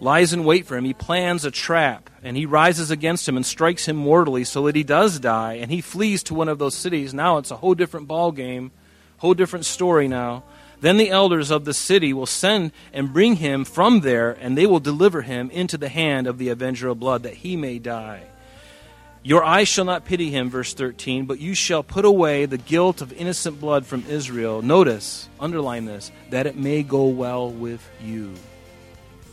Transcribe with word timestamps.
lies 0.00 0.32
in 0.32 0.44
wait 0.44 0.66
for 0.66 0.76
him, 0.76 0.84
he 0.84 0.94
plans 0.94 1.44
a 1.44 1.50
trap, 1.50 2.10
and 2.22 2.36
he 2.36 2.46
rises 2.46 2.90
against 2.90 3.28
him 3.28 3.36
and 3.36 3.44
strikes 3.44 3.86
him 3.86 3.96
mortally 3.96 4.44
so 4.44 4.66
that 4.66 4.76
he 4.76 4.82
does 4.82 5.20
die, 5.20 5.54
and 5.54 5.70
he 5.70 5.80
flees 5.80 6.22
to 6.24 6.34
one 6.34 6.48
of 6.48 6.58
those 6.58 6.74
cities. 6.74 7.14
Now 7.14 7.38
it's 7.38 7.50
a 7.50 7.56
whole 7.56 7.74
different 7.74 8.08
ball 8.08 8.32
game, 8.32 8.72
whole 9.18 9.34
different 9.34 9.66
story 9.66 10.08
now. 10.08 10.42
Then 10.80 10.96
the 10.96 11.10
elders 11.10 11.50
of 11.50 11.66
the 11.66 11.74
city 11.74 12.14
will 12.14 12.26
send 12.26 12.72
and 12.92 13.12
bring 13.12 13.36
him 13.36 13.64
from 13.64 14.00
there, 14.00 14.30
and 14.30 14.56
they 14.56 14.66
will 14.66 14.80
deliver 14.80 15.22
him 15.22 15.50
into 15.50 15.76
the 15.76 15.90
hand 15.90 16.26
of 16.26 16.38
the 16.38 16.48
avenger 16.48 16.88
of 16.88 16.98
blood, 16.98 17.22
that 17.24 17.34
he 17.34 17.54
may 17.54 17.78
die. 17.78 18.22
Your 19.22 19.44
eyes 19.44 19.68
shall 19.68 19.84
not 19.84 20.06
pity 20.06 20.30
him, 20.30 20.48
verse 20.48 20.72
13, 20.72 21.26
but 21.26 21.38
you 21.38 21.54
shall 21.54 21.82
put 21.82 22.06
away 22.06 22.46
the 22.46 22.56
guilt 22.56 23.02
of 23.02 23.12
innocent 23.12 23.60
blood 23.60 23.84
from 23.84 24.06
Israel. 24.08 24.62
Notice, 24.62 25.28
underline 25.38 25.84
this, 25.84 26.10
that 26.30 26.46
it 26.46 26.56
may 26.56 26.82
go 26.82 27.04
well 27.04 27.50
with 27.50 27.86
you. 28.02 28.32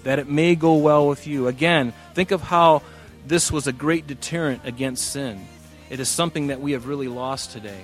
That 0.07 0.19
it 0.19 0.29
may 0.29 0.55
go 0.55 0.75
well 0.75 1.05
with 1.09 1.27
you. 1.27 1.47
Again, 1.47 1.91
think 2.13 2.31
of 2.31 2.41
how 2.41 2.81
this 3.25 3.51
was 3.51 3.67
a 3.67 3.73
great 3.73 4.07
deterrent 4.07 4.61
against 4.63 5.11
sin. 5.11 5.45
It 5.89 5.99
is 5.99 6.07
something 6.07 6.47
that 6.47 6.61
we 6.61 6.71
have 6.71 6.87
really 6.87 7.09
lost 7.09 7.51
today. 7.51 7.81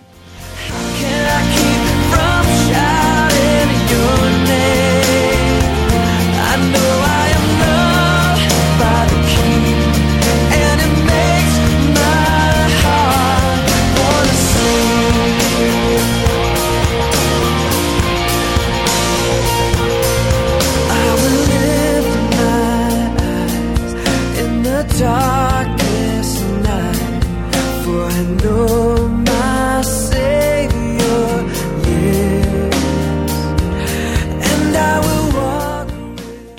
I 6.46 6.72
know 6.72 6.83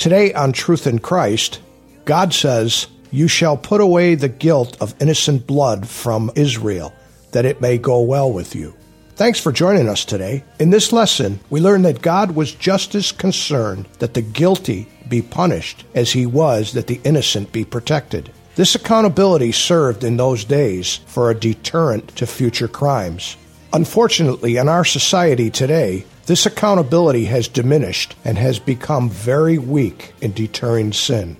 Today 0.04 0.34
on 0.34 0.52
Truth 0.52 0.86
in 0.86 0.98
Christ, 0.98 1.62
God 2.04 2.34
says, 2.34 2.88
You 3.10 3.26
shall 3.26 3.56
put 3.56 3.80
away 3.80 4.14
the 4.14 4.28
guilt 4.28 4.76
of 4.78 4.94
innocent 5.00 5.46
blood 5.46 5.88
from 5.88 6.30
Israel, 6.34 6.92
that 7.32 7.46
it 7.46 7.62
may 7.62 7.78
go 7.78 8.02
well 8.02 8.30
with 8.30 8.54
you. 8.54 8.74
Thanks 9.16 9.40
for 9.40 9.50
joining 9.50 9.88
us 9.88 10.04
today. 10.04 10.44
In 10.60 10.68
this 10.68 10.92
lesson, 10.92 11.40
we 11.48 11.62
learn 11.62 11.80
that 11.84 12.02
God 12.02 12.32
was 12.32 12.52
just 12.52 12.94
as 12.94 13.12
concerned 13.12 13.88
that 13.98 14.12
the 14.12 14.20
guilty 14.20 14.86
be 15.08 15.22
punished 15.22 15.86
as 15.94 16.12
he 16.12 16.26
was 16.26 16.74
that 16.74 16.86
the 16.86 17.00
innocent 17.04 17.50
be 17.50 17.64
protected. 17.64 18.30
This 18.56 18.74
accountability 18.74 19.52
served 19.52 20.04
in 20.04 20.18
those 20.18 20.44
days 20.44 20.96
for 21.06 21.30
a 21.30 21.34
deterrent 21.34 22.14
to 22.16 22.26
future 22.26 22.68
crimes. 22.68 23.38
Unfortunately, 23.72 24.58
in 24.58 24.68
our 24.68 24.84
society 24.84 25.48
today, 25.48 26.04
this 26.26 26.46
accountability 26.46 27.26
has 27.26 27.48
diminished 27.48 28.14
and 28.24 28.38
has 28.38 28.58
become 28.58 29.10
very 29.10 29.58
weak 29.58 30.12
in 30.20 30.32
deterring 30.32 30.92
sin. 30.92 31.36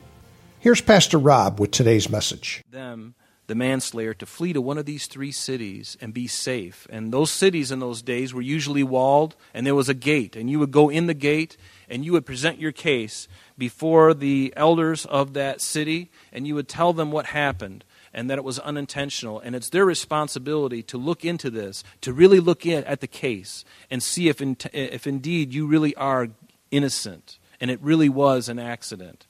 Here's 0.59 0.81
Pastor 0.81 1.19
Rob 1.19 1.61
with 1.61 1.71
today's 1.71 2.09
message. 2.09 2.63
them, 2.71 3.15
the 3.47 3.55
manslayer, 3.55 4.15
to 4.15 4.25
flee 4.25 4.53
to 4.55 4.61
one 4.61 4.79
of 4.79 4.87
these 4.87 5.07
three 5.07 5.33
cities 5.33 5.99
and 6.01 6.15
be 6.15 6.27
safe. 6.27 6.87
And 6.91 7.13
those 7.13 7.31
cities 7.31 7.71
in 7.71 7.81
those 7.81 8.01
days 8.01 8.33
were 8.33 8.41
usually 8.41 8.83
walled, 8.83 9.37
and 9.53 9.67
there 9.67 9.75
was 9.75 9.91
a 9.91 9.95
gate. 9.95 10.37
And 10.37 10.49
you 10.49 10.59
would 10.59 10.71
go 10.71 10.89
in 10.89 11.07
the 11.07 11.15
gate 11.15 11.59
and 11.89 12.05
you 12.05 12.13
would 12.13 12.25
present 12.25 12.59
your 12.59 12.73
case 12.73 13.29
before 13.59 14.15
the 14.15 14.55
elders 14.57 15.05
of 15.05 15.35
that 15.35 15.61
city, 15.61 16.11
and 16.33 16.47
you 16.47 16.55
would 16.55 16.69
tell 16.69 16.95
them 16.95 17.13
what 17.13 17.27
happened 17.27 17.85
and 18.15 18.31
that 18.31 18.39
it 18.39 18.45
was 18.45 18.59
unintentional. 18.61 19.41
And 19.41 19.55
it's 19.55 19.69
their 19.69 19.85
responsibility 19.85 20.83
to 20.85 20.97
look 20.97 21.25
into 21.25 21.51
this, 21.51 21.83
to 22.01 22.13
really 22.13 22.41
look 22.41 22.65
in 22.65 22.85
at 22.85 23.01
the 23.01 23.07
case 23.07 23.65
and 23.91 24.03
see 24.03 24.29
if, 24.29 24.41
in, 24.41 24.57
if 24.73 25.07
indeed 25.07 25.53
you 25.53 25.67
really 25.67 25.95
are 25.97 26.29
innocent 26.71 27.39
and 27.61 27.71
it 27.71 27.81
really 27.83 28.09
was 28.09 28.49
an 28.49 28.59
accident. 28.59 29.27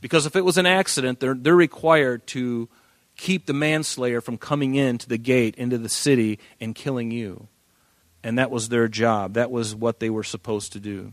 Because 0.00 0.26
if 0.26 0.36
it 0.36 0.44
was 0.44 0.58
an 0.58 0.66
accident, 0.66 1.20
they're, 1.20 1.34
they're 1.34 1.56
required 1.56 2.26
to 2.28 2.68
keep 3.16 3.46
the 3.46 3.52
manslayer 3.52 4.20
from 4.20 4.38
coming 4.38 4.74
into 4.74 5.08
the 5.08 5.18
gate, 5.18 5.54
into 5.56 5.78
the 5.78 5.88
city, 5.88 6.38
and 6.60 6.74
killing 6.74 7.10
you. 7.10 7.48
And 8.22 8.38
that 8.38 8.50
was 8.50 8.68
their 8.68 8.88
job. 8.88 9.34
That 9.34 9.50
was 9.50 9.74
what 9.74 10.00
they 10.00 10.10
were 10.10 10.22
supposed 10.22 10.72
to 10.72 10.80
do. 10.80 11.12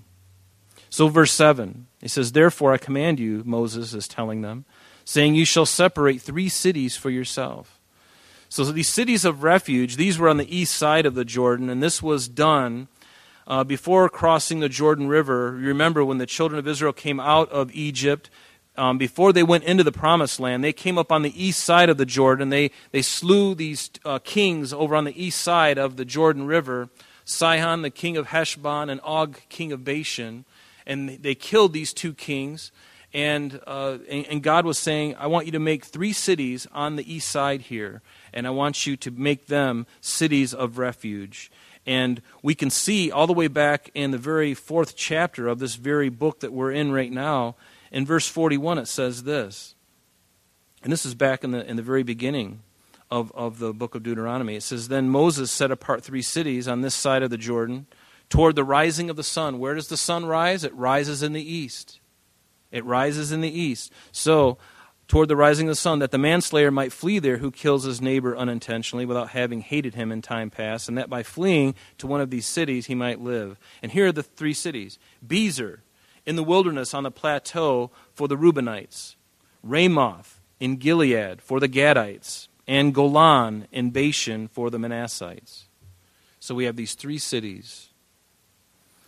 So, 0.89 1.09
verse 1.09 1.33
7, 1.33 1.87
he 1.99 2.07
says, 2.07 2.31
Therefore 2.31 2.73
I 2.73 2.77
command 2.77 3.19
you, 3.19 3.43
Moses 3.45 3.93
is 3.93 4.07
telling 4.07 4.41
them, 4.41 4.65
saying, 5.07 5.35
You 5.35 5.45
shall 5.45 5.65
separate 5.65 6.21
three 6.21 6.49
cities 6.49 6.97
for 6.97 7.09
yourself. 7.09 7.79
So, 8.49 8.65
these 8.65 8.89
cities 8.89 9.23
of 9.23 9.41
refuge, 9.41 9.95
these 9.95 10.19
were 10.19 10.27
on 10.27 10.35
the 10.35 10.55
east 10.55 10.75
side 10.75 11.05
of 11.05 11.15
the 11.15 11.23
Jordan, 11.23 11.69
and 11.69 11.81
this 11.81 12.03
was 12.03 12.27
done 12.27 12.89
uh, 13.47 13.63
before 13.63 14.09
crossing 14.09 14.59
the 14.59 14.67
Jordan 14.67 15.07
River. 15.07 15.57
You 15.61 15.67
remember 15.67 16.03
when 16.03 16.17
the 16.17 16.25
children 16.25 16.59
of 16.59 16.67
Israel 16.67 16.91
came 16.91 17.21
out 17.21 17.49
of 17.51 17.71
Egypt, 17.73 18.29
um, 18.75 18.97
before 18.97 19.31
they 19.31 19.43
went 19.43 19.63
into 19.63 19.83
the 19.83 19.93
promised 19.93 20.41
land, 20.41 20.61
they 20.61 20.73
came 20.73 20.97
up 20.97 21.09
on 21.09 21.21
the 21.21 21.41
east 21.41 21.63
side 21.63 21.89
of 21.89 21.97
the 21.97 22.05
Jordan. 22.05 22.49
They, 22.49 22.71
they 22.91 23.01
slew 23.01 23.55
these 23.55 23.89
uh, 24.03 24.19
kings 24.19 24.73
over 24.73 24.93
on 24.93 25.05
the 25.05 25.23
east 25.23 25.39
side 25.39 25.77
of 25.77 25.95
the 25.95 26.05
Jordan 26.05 26.45
River 26.45 26.89
Sihon, 27.23 27.81
the 27.81 27.89
king 27.89 28.17
of 28.17 28.27
Heshbon, 28.27 28.89
and 28.89 29.01
Og, 29.03 29.39
king 29.49 29.71
of 29.71 29.83
Bashan. 29.83 30.45
And 30.85 31.09
they 31.09 31.35
killed 31.35 31.73
these 31.73 31.91
two 31.91 32.13
kings. 32.13 32.71
And, 33.13 33.59
uh, 33.65 33.99
and, 34.09 34.25
and 34.27 34.43
God 34.43 34.65
was 34.65 34.77
saying, 34.77 35.15
I 35.17 35.27
want 35.27 35.45
you 35.45 35.51
to 35.53 35.59
make 35.59 35.85
three 35.85 36.13
cities 36.13 36.67
on 36.73 36.97
the 36.97 37.13
east 37.13 37.29
side 37.29 37.61
here, 37.61 38.01
and 38.33 38.45
I 38.45 38.49
want 38.51 38.85
you 38.85 38.97
to 38.97 39.11
make 39.11 39.47
them 39.47 39.87
cities 40.01 40.53
of 40.53 40.77
refuge. 40.77 41.49
And 41.85 42.21
we 42.43 42.53
can 42.53 42.69
see 42.69 43.09
all 43.11 43.27
the 43.27 43.33
way 43.33 43.47
back 43.47 43.89
in 43.93 44.11
the 44.11 44.17
very 44.17 44.53
fourth 44.53 44.95
chapter 44.95 45.47
of 45.47 45.59
this 45.59 45.75
very 45.75 46.09
book 46.09 46.41
that 46.41 46.51
we're 46.51 46.71
in 46.71 46.91
right 46.91 47.11
now 47.11 47.55
in 47.91 48.05
verse 48.05 48.27
41, 48.27 48.77
it 48.79 48.87
says 48.87 49.23
this. 49.23 49.75
And 50.83 50.91
this 50.91 51.05
is 51.05 51.15
back 51.15 51.43
in 51.43 51.51
the, 51.51 51.67
in 51.67 51.75
the 51.75 51.81
very 51.81 52.03
beginning 52.03 52.61
of, 53.09 53.31
of 53.33 53.59
the 53.59 53.73
book 53.73 53.95
of 53.95 54.03
Deuteronomy. 54.03 54.55
It 54.55 54.63
says, 54.63 54.87
Then 54.87 55.09
Moses 55.09 55.51
set 55.51 55.71
apart 55.71 56.03
three 56.03 56.21
cities 56.21 56.67
on 56.67 56.81
this 56.81 56.95
side 56.95 57.23
of 57.23 57.29
the 57.29 57.37
Jordan 57.37 57.87
toward 58.29 58.55
the 58.55 58.63
rising 58.63 59.09
of 59.09 59.15
the 59.15 59.23
sun. 59.23 59.59
Where 59.59 59.75
does 59.75 59.87
the 59.87 59.97
sun 59.97 60.25
rise? 60.25 60.63
It 60.63 60.73
rises 60.75 61.23
in 61.23 61.33
the 61.33 61.41
east. 61.41 61.99
It 62.71 62.85
rises 62.85 63.31
in 63.31 63.41
the 63.41 63.59
east. 63.59 63.91
So, 64.11 64.57
toward 65.07 65.29
the 65.29 65.35
rising 65.35 65.67
of 65.67 65.71
the 65.71 65.75
sun, 65.75 65.99
that 65.99 66.11
the 66.11 66.17
manslayer 66.17 66.69
might 66.69 66.91
flee 66.91 67.19
there 67.19 67.37
who 67.37 67.49
kills 67.49 67.85
his 67.85 68.01
neighbor 68.01 68.35
unintentionally 68.37 69.05
without 69.05 69.29
having 69.29 69.61
hated 69.61 69.95
him 69.95 70.11
in 70.11 70.21
time 70.21 70.49
past, 70.49 70.89
and 70.89 70.97
that 70.97 71.09
by 71.09 71.23
fleeing 71.23 71.75
to 71.97 72.07
one 72.07 72.21
of 72.21 72.29
these 72.29 72.45
cities 72.45 72.87
he 72.87 72.95
might 72.95 73.21
live. 73.21 73.57
And 73.81 73.91
here 73.91 74.07
are 74.07 74.11
the 74.11 74.23
three 74.23 74.53
cities 74.53 74.99
Bezer, 75.25 75.79
in 76.25 76.35
the 76.35 76.43
wilderness 76.43 76.93
on 76.93 77.03
the 77.03 77.11
plateau 77.11 77.89
for 78.13 78.27
the 78.27 78.35
Reubenites, 78.35 79.15
Ramoth 79.63 80.41
in 80.59 80.75
Gilead 80.75 81.41
for 81.41 81.59
the 81.59 81.69
Gadites, 81.69 82.49
and 82.67 82.93
Golan 82.93 83.67
in 83.71 83.91
Bashan 83.91 84.49
for 84.49 84.69
the 84.69 84.77
Manassites. 84.77 85.67
So 86.39 86.53
we 86.53 86.65
have 86.65 86.75
these 86.75 86.95
three 86.95 87.17
cities. 87.17 87.86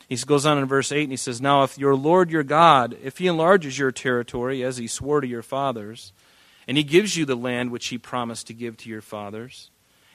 He 0.10 0.18
goes 0.18 0.46
on 0.46 0.58
in 0.58 0.66
verse 0.66 0.92
8 0.92 1.04
and 1.04 1.12
he 1.12 1.18
says, 1.18 1.40
Now 1.40 1.62
if 1.62 1.78
your 1.78 1.96
Lord 1.96 2.32
your 2.32 2.44
God, 2.44 2.98
if 3.04 3.20
he 3.20 3.28
enlarges 3.28 3.78
your 3.78 3.92
territory 3.92 4.64
as 4.64 4.78
he 4.78 4.88
swore 4.88 5.22
to 5.22 5.28
your 5.28 5.44
fathers, 5.44 6.14
and 6.68 6.78
he 6.78 6.84
gives 6.84 7.16
you 7.16 7.26
the 7.26 7.36
land 7.36 7.72
which 7.72 7.88
he 7.88 7.98
promised 8.00 8.48
to 8.48 8.54
give 8.54 8.76
to 8.78 8.90
your 8.90 9.02
fathers, 9.02 9.70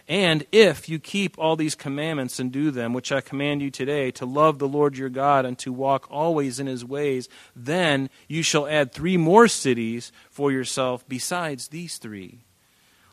and 0.08 0.44
if 0.52 0.88
you 0.88 0.98
keep 0.98 1.38
all 1.38 1.56
these 1.56 1.74
commandments 1.74 2.38
and 2.38 2.52
do 2.52 2.70
them, 2.70 2.92
which 2.92 3.10
I 3.10 3.22
command 3.22 3.62
you 3.62 3.70
today, 3.70 4.10
to 4.12 4.26
love 4.26 4.58
the 4.58 4.68
Lord 4.68 4.98
your 4.98 5.08
God 5.08 5.46
and 5.46 5.56
to 5.60 5.72
walk 5.72 6.08
always 6.10 6.60
in 6.60 6.66
his 6.66 6.84
ways, 6.84 7.28
then 7.56 8.10
you 8.28 8.42
shall 8.42 8.66
add 8.66 8.92
three 8.92 9.16
more 9.16 9.48
cities 9.48 10.12
for 10.28 10.52
yourself 10.52 11.08
besides 11.08 11.68
these 11.68 11.96
three. 11.96 12.40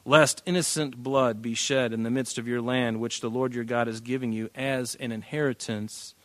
Lest 0.03 0.41
innocent 0.45 0.97
blood 0.97 1.41
be 1.41 1.53
shed 1.53 1.93
in 1.93 2.03
the 2.03 2.09
midst 2.09 2.37
of 2.37 2.47
your 2.47 2.61
land, 2.61 2.99
which 2.99 3.21
the 3.21 3.29
Lord 3.29 3.53
your 3.53 3.63
God 3.63 3.87
is 3.87 4.01
giving 4.01 4.33
you 4.33 4.49
as 4.55 4.95
an 4.95 5.11
inheritance, 5.11 6.15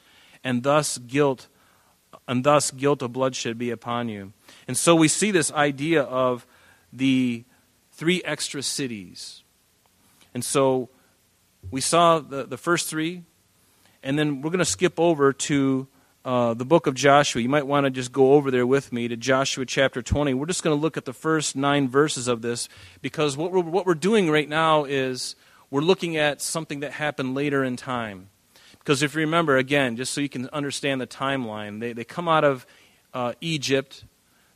and 0.47 0.63
thus 0.63 0.97
guilt 0.99 1.49
and 2.29 2.45
thus 2.45 2.71
guilt 2.71 3.03
of 3.03 3.13
bloodshed 3.13 3.59
be 3.59 3.71
upon 3.71 4.09
you. 4.09 4.33
And 4.69 4.77
so 4.77 4.95
we 4.95 5.09
see 5.09 5.33
this 5.33 5.53
idea 5.53 6.03
of 6.03 6.47
the 6.93 7.45
three 7.91 8.23
extra 8.25 8.63
cities. 8.63 9.43
And 10.35 10.45
so 10.45 10.89
we 11.73 11.81
saw 11.81 12.21
the, 12.21 12.45
the 12.45 12.57
first 12.57 12.89
three, 12.89 13.25
and 14.05 14.17
then 14.17 14.41
we're 14.41 14.51
going 14.51 14.61
to 14.61 14.65
skip 14.65 15.01
over 15.01 15.33
to 15.33 15.89
uh, 16.25 16.55
the 16.55 16.65
book 16.65 16.87
of 16.87 16.95
Joshua. 16.95 17.43
You 17.43 17.49
might 17.49 17.67
want 17.67 17.85
to 17.85 17.91
just 17.91 18.13
go 18.13 18.35
over 18.35 18.53
there 18.53 18.67
with 18.67 18.93
me 18.93 19.09
to 19.09 19.17
Joshua 19.17 19.67
chapter 19.67 20.01
20. 20.01 20.33
We're 20.35 20.47
just 20.47 20.63
going 20.63 20.77
to 20.77 20.81
look 20.81 20.97
at 20.97 21.07
the 21.07 21.13
first 21.13 21.57
nine 21.57 21.89
verses 21.89 22.29
of 22.29 22.41
this 22.43 22.69
because 23.03 23.37
what 23.37 23.51
we're, 23.51 23.61
what 23.61 23.85
we're 23.85 23.95
doing 23.95 24.31
right 24.31 24.49
now 24.49 24.85
is 24.85 25.35
we're 25.71 25.81
looking 25.81 26.17
at 26.17 26.41
something 26.41 26.81
that 26.81 26.93
happened 26.93 27.35
later 27.35 27.65
in 27.65 27.77
time. 27.77 28.29
Because 28.87 29.03
if 29.03 29.15
you 29.15 29.21
remember, 29.23 29.57
again, 29.57 29.97
just 29.97 30.15
so 30.15 30.21
you 30.21 30.29
can 30.29 30.49
understand 30.51 31.01
the 31.01 31.09
timeline, 31.09 31.81
they, 31.81 31.93
they 31.93 32.05
come 32.05 32.29
out 32.29 32.45
of 32.45 32.65
uh, 33.13 33.33
Egypt. 33.41 34.05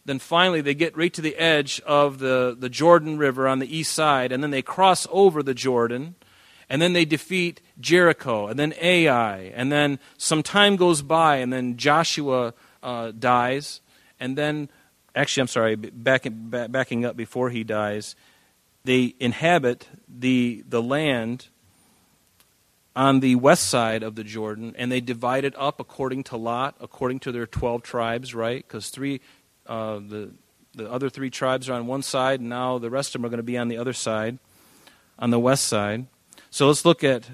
Then 0.05 0.21
finally, 0.21 0.61
they 0.61 0.73
get 0.73 0.97
right 0.97 1.13
to 1.15 1.21
the 1.21 1.35
edge 1.35 1.81
of 1.81 2.21
the, 2.21 2.57
the 2.57 2.69
Jordan 2.69 3.19
River 3.19 3.49
on 3.49 3.59
the 3.59 3.77
east 3.77 3.93
side, 3.93 4.31
and 4.31 4.41
then 4.41 4.53
they 4.53 4.63
cross 4.63 5.05
over 5.11 5.43
the 5.43 5.53
Jordan 5.53 6.15
and 6.69 6.81
then 6.81 6.93
they 6.93 7.05
defeat 7.05 7.61
Jericho, 7.81 8.47
and 8.47 8.57
then 8.57 8.73
Ai, 8.81 9.53
and 9.57 9.73
then 9.73 9.99
some 10.17 10.41
time 10.41 10.77
goes 10.77 11.03
by, 11.03 11.39
and 11.39 11.53
then 11.53 11.77
Joshua 11.77 12.55
uh, 12.81 13.11
dies, 13.11 13.81
and 14.21 14.39
then, 14.39 14.69
actually, 15.17 15.41
I'm 15.41 15.49
sorry, 15.49 15.75
back, 15.75 16.29
back, 16.31 16.71
backing 16.71 17.05
up 17.05 17.17
before 17.17 17.51
he 17.51 17.65
dies, 17.65 18.15
they 18.85 19.17
inhabit 19.19 19.89
the, 20.09 20.63
the 20.69 20.81
land 20.81 21.49
on 22.97 23.21
the 23.21 23.37
west 23.37 23.69
side 23.69 24.03
of 24.03 24.17
the 24.17 24.25
Jordan, 24.25 24.75
and 24.77 24.91
they 24.91 25.01
divided 25.01 25.55
up 25.57 25.81
according 25.81 26.25
to 26.25 26.37
Lot, 26.37 26.77
according 26.81 27.21
to 27.21 27.33
their 27.33 27.47
12 27.47 27.83
tribes, 27.83 28.35
right? 28.35 28.67
Because 28.67 28.91
three, 28.91 29.21
uh, 29.67 29.99
the, 29.99 30.31
the 30.75 30.91
other 30.91 31.09
three 31.09 31.31
tribes 31.31 31.69
are 31.69 31.75
on 31.75 31.87
one 31.87 32.03
side, 32.03 32.41
and 32.41 32.49
now 32.49 32.79
the 32.79 32.91
rest 32.91 33.15
of 33.15 33.21
them 33.21 33.27
are 33.27 33.29
going 33.29 33.39
to 33.39 33.45
be 33.45 33.59
on 33.59 33.69
the 33.69 33.79
other 33.79 33.93
side, 33.93 34.39
on 35.19 35.31
the 35.31 35.39
west 35.39 35.65
side. 35.65 36.07
So 36.51 36.67
let's 36.67 36.85
look 36.85 37.05
at 37.05 37.31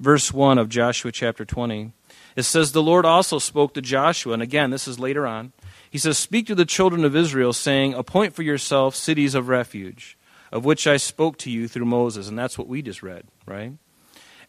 verse 0.00 0.32
1 0.32 0.56
of 0.58 0.68
Joshua 0.68 1.12
chapter 1.12 1.44
20. 1.44 1.92
It 2.34 2.44
says, 2.44 2.72
The 2.72 2.82
Lord 2.82 3.04
also 3.04 3.38
spoke 3.38 3.74
to 3.74 3.82
Joshua, 3.82 4.32
and 4.32 4.42
again, 4.42 4.70
this 4.70 4.88
is 4.88 4.98
later 4.98 5.26
on. 5.26 5.52
He 5.90 5.98
says, 5.98 6.16
Speak 6.16 6.46
to 6.46 6.54
the 6.54 6.64
children 6.64 7.04
of 7.04 7.14
Israel, 7.14 7.52
saying, 7.52 7.94
Appoint 7.94 8.34
for 8.34 8.42
yourself 8.42 8.94
cities 8.94 9.34
of 9.34 9.48
refuge, 9.48 10.16
of 10.50 10.64
which 10.64 10.86
I 10.86 10.96
spoke 10.96 11.36
to 11.38 11.50
you 11.50 11.68
through 11.68 11.86
Moses. 11.86 12.28
And 12.28 12.38
that's 12.38 12.56
what 12.56 12.68
we 12.68 12.80
just 12.80 13.02
read, 13.02 13.24
right? 13.44 13.72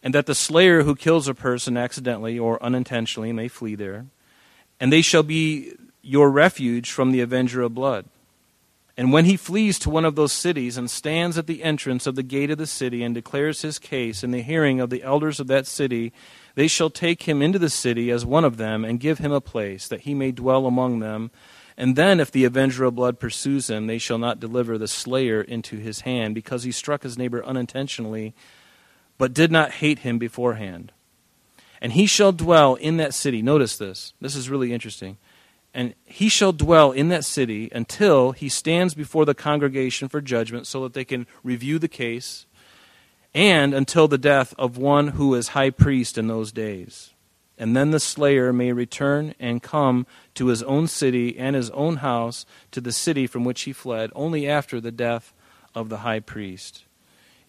And 0.02 0.14
that 0.14 0.26
the 0.26 0.34
slayer 0.34 0.82
who 0.82 0.94
kills 0.94 1.28
a 1.28 1.34
person 1.34 1.76
accidentally 1.76 2.38
or 2.38 2.62
unintentionally 2.62 3.32
may 3.32 3.48
flee 3.48 3.74
there. 3.74 4.06
And 4.78 4.92
they 4.92 5.02
shall 5.02 5.22
be 5.22 5.74
your 6.02 6.30
refuge 6.30 6.90
from 6.90 7.12
the 7.12 7.20
avenger 7.20 7.60
of 7.60 7.74
blood. 7.74 8.06
And 8.96 9.12
when 9.12 9.24
he 9.24 9.36
flees 9.36 9.78
to 9.80 9.90
one 9.90 10.04
of 10.04 10.14
those 10.14 10.32
cities 10.32 10.76
and 10.76 10.90
stands 10.90 11.38
at 11.38 11.46
the 11.46 11.62
entrance 11.62 12.06
of 12.06 12.16
the 12.16 12.22
gate 12.22 12.50
of 12.50 12.58
the 12.58 12.66
city 12.66 13.02
and 13.02 13.14
declares 13.14 13.62
his 13.62 13.78
case 13.78 14.22
in 14.22 14.30
the 14.30 14.42
hearing 14.42 14.80
of 14.80 14.90
the 14.90 15.02
elders 15.02 15.40
of 15.40 15.46
that 15.46 15.66
city, 15.66 16.12
they 16.54 16.68
shall 16.68 16.90
take 16.90 17.22
him 17.22 17.40
into 17.40 17.58
the 17.58 17.70
city 17.70 18.10
as 18.10 18.26
one 18.26 18.44
of 18.44 18.56
them 18.56 18.84
and 18.84 19.00
give 19.00 19.18
him 19.18 19.32
a 19.32 19.40
place, 19.40 19.88
that 19.88 20.02
he 20.02 20.12
may 20.12 20.32
dwell 20.32 20.66
among 20.66 20.98
them. 20.98 21.30
And 21.78 21.96
then, 21.96 22.20
if 22.20 22.30
the 22.30 22.44
avenger 22.44 22.84
of 22.84 22.94
blood 22.94 23.18
pursues 23.18 23.70
him, 23.70 23.86
they 23.86 23.96
shall 23.96 24.18
not 24.18 24.40
deliver 24.40 24.76
the 24.76 24.88
slayer 24.88 25.40
into 25.40 25.76
his 25.76 26.00
hand, 26.00 26.34
because 26.34 26.64
he 26.64 26.72
struck 26.72 27.02
his 27.02 27.16
neighbor 27.16 27.42
unintentionally, 27.42 28.34
but 29.20 29.34
did 29.34 29.52
not 29.52 29.72
hate 29.72 29.98
him 29.98 30.18
beforehand. 30.18 30.92
And 31.78 31.92
he 31.92 32.06
shall 32.06 32.32
dwell 32.32 32.74
in 32.74 32.96
that 32.96 33.12
city. 33.12 33.42
Notice 33.42 33.76
this. 33.76 34.14
This 34.18 34.34
is 34.34 34.48
really 34.48 34.72
interesting 34.72 35.18
and 35.72 35.94
he 36.04 36.28
shall 36.28 36.52
dwell 36.52 36.90
in 36.90 37.08
that 37.08 37.24
city 37.24 37.68
until 37.72 38.32
he 38.32 38.48
stands 38.48 38.94
before 38.94 39.24
the 39.24 39.34
congregation 39.34 40.08
for 40.08 40.20
judgment 40.20 40.66
so 40.66 40.82
that 40.82 40.94
they 40.94 41.04
can 41.04 41.26
review 41.44 41.78
the 41.78 41.88
case 41.88 42.46
and 43.34 43.72
until 43.72 44.08
the 44.08 44.18
death 44.18 44.52
of 44.58 44.76
one 44.76 45.08
who 45.08 45.34
is 45.34 45.48
high 45.48 45.70
priest 45.70 46.18
in 46.18 46.26
those 46.26 46.50
days 46.50 47.10
and 47.56 47.76
then 47.76 47.90
the 47.90 48.00
slayer 48.00 48.52
may 48.52 48.72
return 48.72 49.34
and 49.38 49.62
come 49.62 50.06
to 50.34 50.46
his 50.46 50.62
own 50.64 50.88
city 50.88 51.38
and 51.38 51.54
his 51.54 51.70
own 51.70 51.96
house 51.96 52.44
to 52.72 52.80
the 52.80 52.92
city 52.92 53.26
from 53.26 53.44
which 53.44 53.62
he 53.62 53.72
fled 53.72 54.10
only 54.14 54.48
after 54.48 54.80
the 54.80 54.90
death 54.90 55.32
of 55.72 55.88
the 55.88 55.98
high 55.98 56.20
priest 56.20 56.84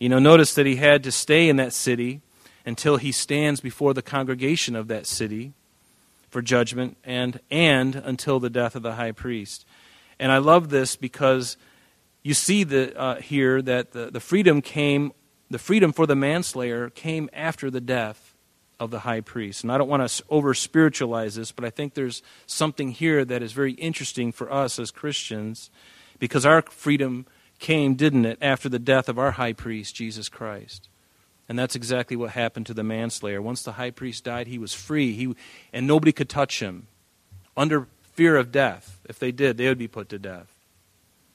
you 0.01 0.09
know 0.09 0.18
notice 0.18 0.56
that 0.56 0.65
he 0.65 0.77
had 0.77 1.03
to 1.03 1.12
stay 1.12 1.48
in 1.48 1.57
that 1.57 1.74
city 1.74 2.21
until 2.65 2.98
he 2.98 3.12
stands 3.12 3.62
before 3.62 3.94
the 3.94 4.01
congregation 4.01 4.75
of 4.75 4.88
that 4.88 5.06
city 5.06 5.53
for 6.27 6.42
judgment 6.42 6.98
and 7.03 7.39
and 7.51 7.95
until 7.95 8.39
the 8.39 8.50
death 8.50 8.75
of 8.75 8.81
the 8.81 8.95
high 8.95 9.12
priest. 9.12 9.63
And 10.19 10.31
I 10.31 10.39
love 10.39 10.69
this 10.69 10.95
because 10.95 11.56
you 12.24 12.33
see 12.33 12.63
the, 12.63 13.00
uh, 13.00 13.21
here 13.21 13.62
that 13.62 13.92
the, 13.92 14.09
the 14.09 14.19
freedom 14.19 14.63
came, 14.63 15.12
the 15.51 15.59
freedom 15.59 15.94
for 15.94 16.07
the 16.07 16.15
manslayer 16.15 16.89
came 16.89 17.30
after 17.31 17.69
the 17.69 17.81
death 17.81 18.33
of 18.80 18.89
the 18.89 19.01
high 19.01 19.21
priest. 19.21 19.62
And 19.62 19.71
I 19.71 19.77
don't 19.77 19.88
want 19.88 20.09
to 20.09 20.24
over 20.30 20.56
spiritualize 20.56 21.36
this, 21.36 21.51
but 21.51 21.63
I 21.63 21.69
think 21.69 21.94
there's 21.94 22.24
something 22.48 22.89
here 22.89 23.24
that 23.25 23.44
is 23.44 23.51
very 23.51 23.74
interesting 23.74 24.31
for 24.31 24.51
us 24.51 24.80
as 24.80 24.89
Christians 24.89 25.69
because 26.18 26.44
our 26.44 26.63
freedom 26.63 27.27
came, 27.62 27.94
didn't 27.94 28.25
it, 28.25 28.38
after 28.42 28.68
the 28.68 28.80
death 28.80 29.08
of 29.08 29.18
our 29.18 29.31
high 29.31 29.54
priest, 29.54 29.96
Jesus 29.96 30.28
Christ. 30.28 30.90
And 31.48 31.58
that's 31.58 31.75
exactly 31.75 32.18
what 32.18 32.31
happened 32.31 32.66
to 32.66 32.74
the 32.74 32.84
manslayer. 32.84 33.42
Once 33.42 33.63
the 33.63 33.74
high 33.74 33.92
priest 33.92 34.25
died, 34.25 34.48
he 34.48 34.58
was 34.58 34.74
free, 34.74 35.13
he, 35.13 35.34
and 35.72 35.88
nobody 35.88 36.12
could 36.12 36.28
touch 36.28 36.60
him 36.60 36.88
under 37.56 37.88
fear 38.02 38.36
of 38.36 38.52
death. 38.52 39.00
If 39.08 39.19
they 39.19 39.31
did, 39.31 39.58
they 39.58 39.68
would 39.68 39.78
be 39.78 39.88
put 39.88 40.10
to 40.10 40.19
death. 40.19 40.54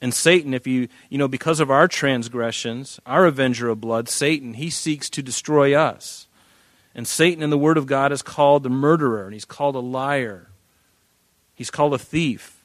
And 0.01 0.13
Satan, 0.13 0.53
if 0.53 0.67
you, 0.67 0.89
you 1.09 1.17
know, 1.17 1.29
because 1.29 1.61
of 1.61 1.71
our 1.71 1.89
transgressions, 1.89 3.01
our 3.07 3.25
avenger 3.25 3.69
of 3.69 3.81
blood, 3.81 4.09
Satan, 4.09 4.55
he 4.55 4.69
seeks 4.69 5.09
to 5.11 5.23
destroy 5.23 5.75
us. 5.75 6.27
And 6.95 7.07
Satan 7.07 7.43
in 7.43 7.51
the 7.51 7.59
Word 7.59 7.79
of 7.79 7.87
God 7.87 8.13
is 8.13 8.23
called 8.23 8.63
the 8.63 8.71
murderer, 8.71 9.25
and 9.25 9.33
he's 9.33 9.45
called 9.45 9.75
a 9.75 9.81
liar. 9.81 10.49
He's 11.55 11.71
called 11.71 11.95
a 11.95 11.99
thief. 11.99 12.56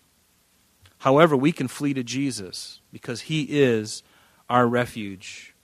However, 1.02 1.36
we 1.36 1.52
can 1.52 1.68
flee 1.68 1.96
to 1.96 2.04
Jesus 2.04 2.80
because 2.94 3.22
he 3.22 3.48
is 3.50 4.04
our 4.48 4.68
refuge. 4.68 5.56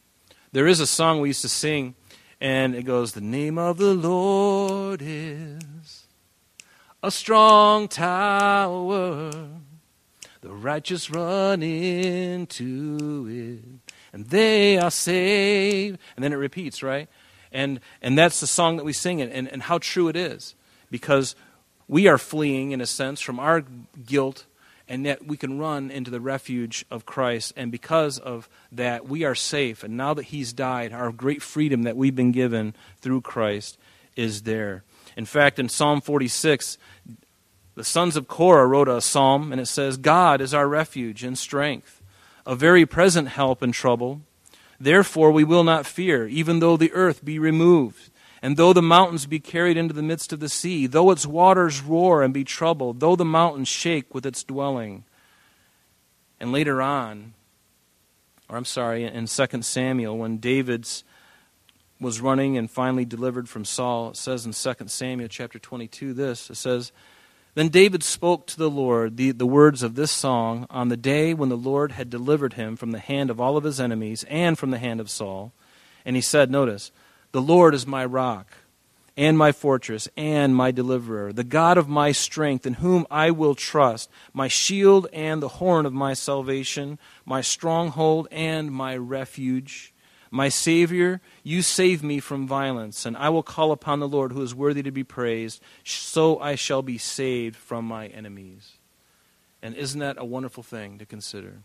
There 0.51 0.65
is 0.65 0.79
a 0.79 0.87
song 0.87 1.21
we 1.21 1.29
used 1.29 1.43
to 1.43 1.49
sing, 1.49 1.93
and 2.41 2.73
it 2.73 2.85
goes, 2.85 3.11
The 3.11 3.21
name 3.21 3.59
of 3.59 3.77
the 3.77 3.93
Lord 3.93 4.99
is 5.03 6.07
a 7.03 7.11
strong 7.11 7.87
tower. 7.87 9.29
The 10.41 10.49
righteous 10.49 11.11
run 11.11 11.61
into 11.61 13.27
it, 13.29 13.93
and 14.13 14.25
they 14.25 14.79
are 14.79 14.89
saved. 14.89 15.99
And 16.15 16.23
then 16.23 16.33
it 16.33 16.37
repeats, 16.37 16.81
right? 16.81 17.07
And, 17.51 17.79
and 18.01 18.17
that's 18.17 18.39
the 18.39 18.47
song 18.47 18.77
that 18.77 18.85
we 18.85 18.93
sing, 18.93 19.21
and, 19.21 19.31
and, 19.31 19.47
and 19.47 19.61
how 19.61 19.77
true 19.77 20.07
it 20.07 20.15
is. 20.15 20.55
Because 20.89 21.35
we 21.87 22.07
are 22.07 22.17
fleeing, 22.17 22.71
in 22.71 22.81
a 22.81 22.87
sense, 22.87 23.21
from 23.21 23.39
our 23.39 23.63
guilt 24.03 24.47
and 24.89 25.05
yet 25.05 25.25
we 25.25 25.37
can 25.37 25.59
run 25.59 25.91
into 25.91 26.11
the 26.11 26.21
refuge 26.21 26.85
of 26.89 27.05
Christ. 27.05 27.53
And 27.55 27.71
because 27.71 28.17
of 28.19 28.47
that, 28.71 29.07
we 29.07 29.23
are 29.23 29.35
safe. 29.35 29.83
And 29.83 29.97
now 29.97 30.13
that 30.13 30.25
He's 30.25 30.53
died, 30.53 30.93
our 30.93 31.11
great 31.11 31.41
freedom 31.41 31.83
that 31.83 31.97
we've 31.97 32.15
been 32.15 32.31
given 32.31 32.73
through 33.01 33.21
Christ 33.21 33.77
is 34.15 34.43
there. 34.43 34.83
In 35.15 35.25
fact, 35.25 35.59
in 35.59 35.69
Psalm 35.69 36.01
46, 36.01 36.77
the 37.75 37.83
sons 37.83 38.15
of 38.15 38.27
Korah 38.27 38.67
wrote 38.67 38.87
a 38.87 39.01
psalm, 39.01 39.51
and 39.51 39.61
it 39.61 39.67
says, 39.67 39.97
God 39.97 40.41
is 40.41 40.53
our 40.53 40.67
refuge 40.67 41.23
and 41.23 41.37
strength, 41.37 42.01
a 42.45 42.55
very 42.55 42.85
present 42.85 43.29
help 43.29 43.61
in 43.61 43.71
trouble. 43.71 44.21
Therefore, 44.79 45.31
we 45.31 45.43
will 45.43 45.63
not 45.63 45.85
fear, 45.85 46.27
even 46.27 46.59
though 46.59 46.77
the 46.77 46.93
earth 46.93 47.25
be 47.25 47.39
removed 47.39 48.09
and 48.41 48.57
though 48.57 48.73
the 48.73 48.81
mountains 48.81 49.25
be 49.25 49.39
carried 49.39 49.77
into 49.77 49.93
the 49.93 50.03
midst 50.03 50.31
of 50.31 50.39
the 50.39 50.49
sea, 50.49 50.87
though 50.87 51.11
its 51.11 51.25
waters 51.25 51.81
roar 51.81 52.21
and 52.21 52.33
be 52.33 52.43
troubled, 52.43 52.99
though 52.99 53.15
the 53.15 53.25
mountains 53.25 53.67
shake 53.67 54.13
with 54.13 54.25
its 54.25 54.43
dwelling. 54.43 55.03
And 56.39 56.51
later 56.51 56.81
on, 56.81 57.33
or 58.49 58.57
I'm 58.57 58.65
sorry, 58.65 59.03
in 59.03 59.27
2 59.27 59.61
Samuel, 59.61 60.17
when 60.17 60.37
David's 60.37 61.03
was 61.99 62.21
running 62.21 62.57
and 62.57 62.69
finally 62.69 63.05
delivered 63.05 63.49
from 63.49 63.65
Saul, 63.65 64.11
it 64.11 64.17
says 64.17 64.45
in 64.45 64.53
2 64.53 64.87
Samuel 64.87 65.27
chapter 65.27 65.57
22 65.57 66.13
this 66.13 66.49
it 66.49 66.55
says, 66.55 66.91
Then 67.55 67.69
David 67.69 68.03
spoke 68.03 68.45
to 68.47 68.57
the 68.57 68.69
Lord 68.69 69.17
the, 69.17 69.31
the 69.31 69.47
words 69.47 69.81
of 69.81 69.95
this 69.95 70.11
song 70.11 70.67
on 70.69 70.89
the 70.89 70.97
day 70.97 71.33
when 71.33 71.49
the 71.49 71.57
Lord 71.57 71.93
had 71.93 72.09
delivered 72.09 72.53
him 72.53 72.75
from 72.75 72.91
the 72.91 72.99
hand 72.99 73.29
of 73.29 73.41
all 73.41 73.57
of 73.57 73.63
his 73.63 73.79
enemies 73.79 74.25
and 74.29 74.57
from 74.57 74.69
the 74.69 74.77
hand 74.77 74.99
of 74.99 75.09
Saul. 75.09 75.53
And 76.05 76.15
he 76.15 76.21
said, 76.21 76.51
Notice, 76.51 76.91
the 77.37 77.41
Lord 77.43 77.75
is 77.75 77.85
my 77.85 78.03
rock 78.03 78.47
and 79.15 79.37
my 79.37 79.51
fortress 79.51 80.09
and 80.17 80.55
my 80.55 80.71
deliverer, 80.71 81.31
the 81.31 81.43
God 81.43 81.77
of 81.77 81.87
my 81.87 82.11
strength, 82.11 82.65
in 82.65 82.73
whom 82.73 83.05
I 83.11 83.29
will 83.29 83.53
trust, 83.53 84.09
my 84.33 84.47
shield 84.47 85.05
and 85.13 85.39
the 85.39 85.47
horn 85.47 85.85
of 85.85 85.93
my 85.93 86.15
salvation, 86.15 86.97
my 87.25 87.41
stronghold 87.41 88.27
and 88.31 88.71
my 88.71 88.97
refuge. 88.97 89.93
My 90.31 90.49
Savior, 90.49 91.21
you 91.43 91.61
save 91.61 92.01
me 92.01 92.19
from 92.19 92.47
violence, 92.47 93.05
and 93.05 93.15
I 93.15 93.29
will 93.29 93.43
call 93.43 93.71
upon 93.71 93.99
the 93.99 94.07
Lord 94.07 94.31
who 94.31 94.41
is 94.41 94.55
worthy 94.55 94.81
to 94.81 94.89
be 94.89 95.03
praised, 95.03 95.61
so 95.83 96.39
I 96.39 96.55
shall 96.55 96.81
be 96.81 96.97
saved 96.97 97.55
from 97.55 97.85
my 97.85 98.07
enemies. 98.07 98.77
And 99.61 99.75
isn't 99.75 99.99
that 99.99 100.17
a 100.17 100.25
wonderful 100.25 100.63
thing 100.63 100.97
to 100.97 101.05
consider? 101.05 101.57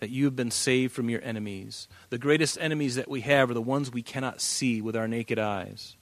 That 0.00 0.10
you 0.10 0.24
have 0.24 0.36
been 0.36 0.50
saved 0.50 0.92
from 0.92 1.08
your 1.08 1.22
enemies. 1.22 1.88
The 2.10 2.18
greatest 2.18 2.58
enemies 2.60 2.96
that 2.96 3.08
we 3.08 3.22
have 3.22 3.50
are 3.50 3.54
the 3.54 3.62
ones 3.62 3.90
we 3.90 4.02
cannot 4.02 4.40
see 4.40 4.80
with 4.80 4.96
our 4.96 5.08
naked 5.08 5.38
eyes. 5.38 5.96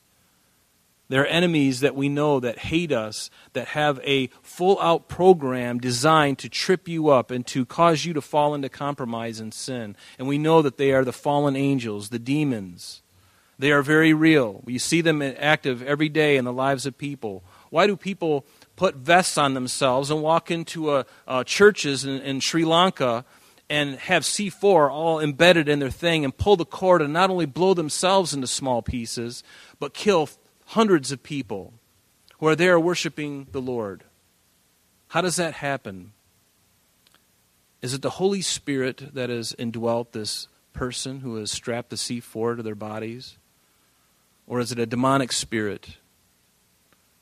There 1.08 1.22
are 1.22 1.26
enemies 1.26 1.80
that 1.80 1.94
we 1.94 2.08
know 2.08 2.40
that 2.40 2.58
hate 2.58 2.90
us, 2.90 3.28
that 3.52 3.68
have 3.68 4.00
a 4.02 4.28
full 4.40 4.80
out 4.80 5.08
program 5.08 5.78
designed 5.78 6.38
to 6.38 6.48
trip 6.48 6.88
you 6.88 7.10
up 7.10 7.30
and 7.30 7.46
to 7.48 7.66
cause 7.66 8.06
you 8.06 8.14
to 8.14 8.22
fall 8.22 8.54
into 8.54 8.70
compromise 8.70 9.38
and 9.38 9.52
sin. 9.52 9.94
And 10.18 10.26
we 10.26 10.38
know 10.38 10.62
that 10.62 10.78
they 10.78 10.92
are 10.92 11.04
the 11.04 11.12
fallen 11.12 11.54
angels, 11.54 12.08
the 12.08 12.18
demons. 12.18 13.02
They 13.58 13.72
are 13.72 13.82
very 13.82 14.14
real. 14.14 14.64
You 14.66 14.78
see 14.78 15.02
them 15.02 15.20
active 15.20 15.82
every 15.82 16.08
day 16.08 16.38
in 16.38 16.46
the 16.46 16.52
lives 16.52 16.86
of 16.86 16.96
people. 16.96 17.44
Why 17.68 17.86
do 17.86 17.94
people 17.94 18.46
put 18.76 18.94
vests 18.94 19.36
on 19.36 19.52
themselves 19.54 20.10
and 20.10 20.22
walk 20.22 20.50
into 20.50 20.94
a, 20.94 21.06
uh, 21.28 21.44
churches 21.44 22.06
in, 22.06 22.22
in 22.22 22.40
Sri 22.40 22.64
Lanka 22.64 23.24
and 23.72 23.98
have 24.00 24.22
C4 24.22 24.90
all 24.90 25.18
embedded 25.18 25.66
in 25.66 25.78
their 25.78 25.88
thing 25.88 26.26
and 26.26 26.36
pull 26.36 26.56
the 26.56 26.66
cord 26.66 27.00
and 27.00 27.10
not 27.10 27.30
only 27.30 27.46
blow 27.46 27.72
themselves 27.72 28.34
into 28.34 28.46
small 28.46 28.82
pieces, 28.82 29.42
but 29.80 29.94
kill 29.94 30.28
hundreds 30.66 31.10
of 31.10 31.22
people 31.22 31.72
who 32.38 32.48
are 32.48 32.54
there 32.54 32.78
worshiping 32.78 33.46
the 33.52 33.62
Lord. 33.62 34.04
How 35.08 35.22
does 35.22 35.36
that 35.36 35.54
happen? 35.54 36.12
Is 37.80 37.94
it 37.94 38.02
the 38.02 38.10
Holy 38.10 38.42
Spirit 38.42 39.14
that 39.14 39.30
has 39.30 39.54
indwelt 39.58 40.12
this 40.12 40.48
person 40.74 41.20
who 41.20 41.36
has 41.36 41.50
strapped 41.50 41.88
the 41.88 41.96
C4 41.96 42.58
to 42.58 42.62
their 42.62 42.74
bodies? 42.74 43.38
Or 44.46 44.60
is 44.60 44.70
it 44.70 44.78
a 44.78 44.84
demonic 44.84 45.32
spirit? 45.32 45.96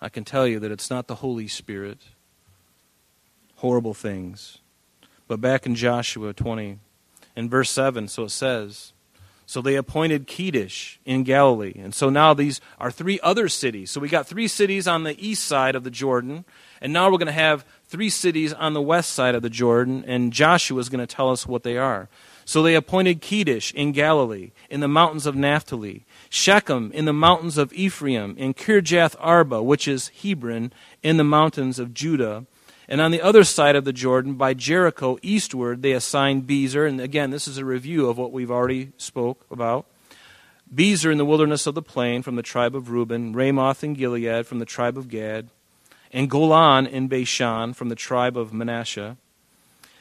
I 0.00 0.08
can 0.08 0.24
tell 0.24 0.48
you 0.48 0.58
that 0.58 0.72
it's 0.72 0.90
not 0.90 1.06
the 1.06 1.16
Holy 1.16 1.46
Spirit. 1.46 1.98
Horrible 3.58 3.94
things. 3.94 4.58
But 5.30 5.40
back 5.40 5.64
in 5.64 5.76
Joshua 5.76 6.32
20, 6.32 6.80
in 7.36 7.48
verse 7.48 7.70
7, 7.70 8.08
so 8.08 8.24
it 8.24 8.30
says, 8.30 8.92
So 9.46 9.62
they 9.62 9.76
appointed 9.76 10.26
Kedesh 10.26 10.96
in 11.04 11.22
Galilee. 11.22 11.74
And 11.78 11.94
so 11.94 12.10
now 12.10 12.34
these 12.34 12.60
are 12.80 12.90
three 12.90 13.20
other 13.22 13.48
cities. 13.48 13.92
So 13.92 14.00
we 14.00 14.08
got 14.08 14.26
three 14.26 14.48
cities 14.48 14.88
on 14.88 15.04
the 15.04 15.14
east 15.24 15.44
side 15.44 15.76
of 15.76 15.84
the 15.84 15.90
Jordan, 15.90 16.44
and 16.80 16.92
now 16.92 17.08
we're 17.08 17.18
going 17.18 17.26
to 17.26 17.32
have 17.32 17.64
three 17.84 18.10
cities 18.10 18.52
on 18.52 18.74
the 18.74 18.82
west 18.82 19.12
side 19.12 19.36
of 19.36 19.42
the 19.42 19.50
Jordan, 19.50 20.02
and 20.04 20.32
Joshua 20.32 20.80
is 20.80 20.88
going 20.88 21.06
to 21.06 21.14
tell 21.14 21.30
us 21.30 21.46
what 21.46 21.62
they 21.62 21.78
are. 21.78 22.08
So 22.44 22.60
they 22.60 22.74
appointed 22.74 23.22
Kedesh 23.22 23.72
in 23.72 23.92
Galilee, 23.92 24.50
in 24.68 24.80
the 24.80 24.88
mountains 24.88 25.26
of 25.26 25.36
Naphtali, 25.36 26.06
Shechem 26.28 26.90
in 26.90 27.04
the 27.04 27.12
mountains 27.12 27.56
of 27.56 27.72
Ephraim, 27.72 28.34
in 28.36 28.52
Kirjath 28.52 29.14
Arba, 29.20 29.62
which 29.62 29.86
is 29.86 30.08
Hebron, 30.08 30.72
in 31.04 31.18
the 31.18 31.22
mountains 31.22 31.78
of 31.78 31.94
Judah, 31.94 32.46
and 32.90 33.00
on 33.00 33.12
the 33.12 33.22
other 33.22 33.44
side 33.44 33.76
of 33.76 33.84
the 33.84 33.92
Jordan, 33.92 34.34
by 34.34 34.52
Jericho 34.52 35.16
eastward, 35.22 35.80
they 35.80 35.92
assigned 35.92 36.48
Bezer. 36.48 36.88
And 36.88 37.00
again, 37.00 37.30
this 37.30 37.46
is 37.46 37.56
a 37.56 37.64
review 37.64 38.08
of 38.08 38.18
what 38.18 38.32
we've 38.32 38.50
already 38.50 38.90
spoke 38.96 39.46
about. 39.48 39.86
Bezer 40.74 41.12
in 41.12 41.18
the 41.18 41.24
wilderness 41.24 41.68
of 41.68 41.76
the 41.76 41.82
plain 41.82 42.22
from 42.22 42.34
the 42.34 42.42
tribe 42.42 42.74
of 42.74 42.90
Reuben, 42.90 43.32
Ramoth 43.32 43.84
in 43.84 43.94
Gilead 43.94 44.44
from 44.44 44.58
the 44.58 44.64
tribe 44.64 44.98
of 44.98 45.08
Gad, 45.08 45.48
and 46.12 46.28
Golan 46.28 46.86
in 46.86 47.06
Bashan 47.06 47.74
from 47.74 47.90
the 47.90 47.94
tribe 47.94 48.36
of 48.36 48.52
Manasseh. 48.52 49.16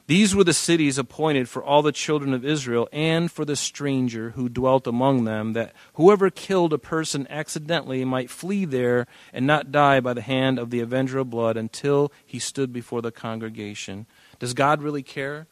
These 0.09 0.33
were 0.33 0.43
the 0.43 0.53
cities 0.53 0.97
appointed 0.97 1.47
for 1.47 1.63
all 1.63 1.83
the 1.83 1.91
children 1.91 2.33
of 2.33 2.43
Israel 2.43 2.89
and 2.91 3.31
for 3.31 3.45
the 3.45 3.55
stranger 3.55 4.31
who 4.31 4.49
dwelt 4.49 4.87
among 4.87 5.25
them, 5.25 5.53
that 5.53 5.71
whoever 5.93 6.31
killed 6.31 6.73
a 6.73 6.79
person 6.79 7.27
accidentally 7.29 8.03
might 8.03 8.31
flee 8.31 8.65
there 8.65 9.05
and 9.31 9.45
not 9.45 9.71
die 9.71 9.99
by 9.99 10.15
the 10.15 10.23
hand 10.23 10.57
of 10.57 10.71
the 10.71 10.79
avenger 10.79 11.19
of 11.19 11.29
blood 11.29 11.57
until 11.57 12.11
he 12.25 12.39
stood 12.39 12.73
before 12.73 13.03
the 13.03 13.11
congregation. 13.11 14.07
Does 14.39 14.55
God 14.55 14.81
really 14.81 15.03
care? 15.03 15.45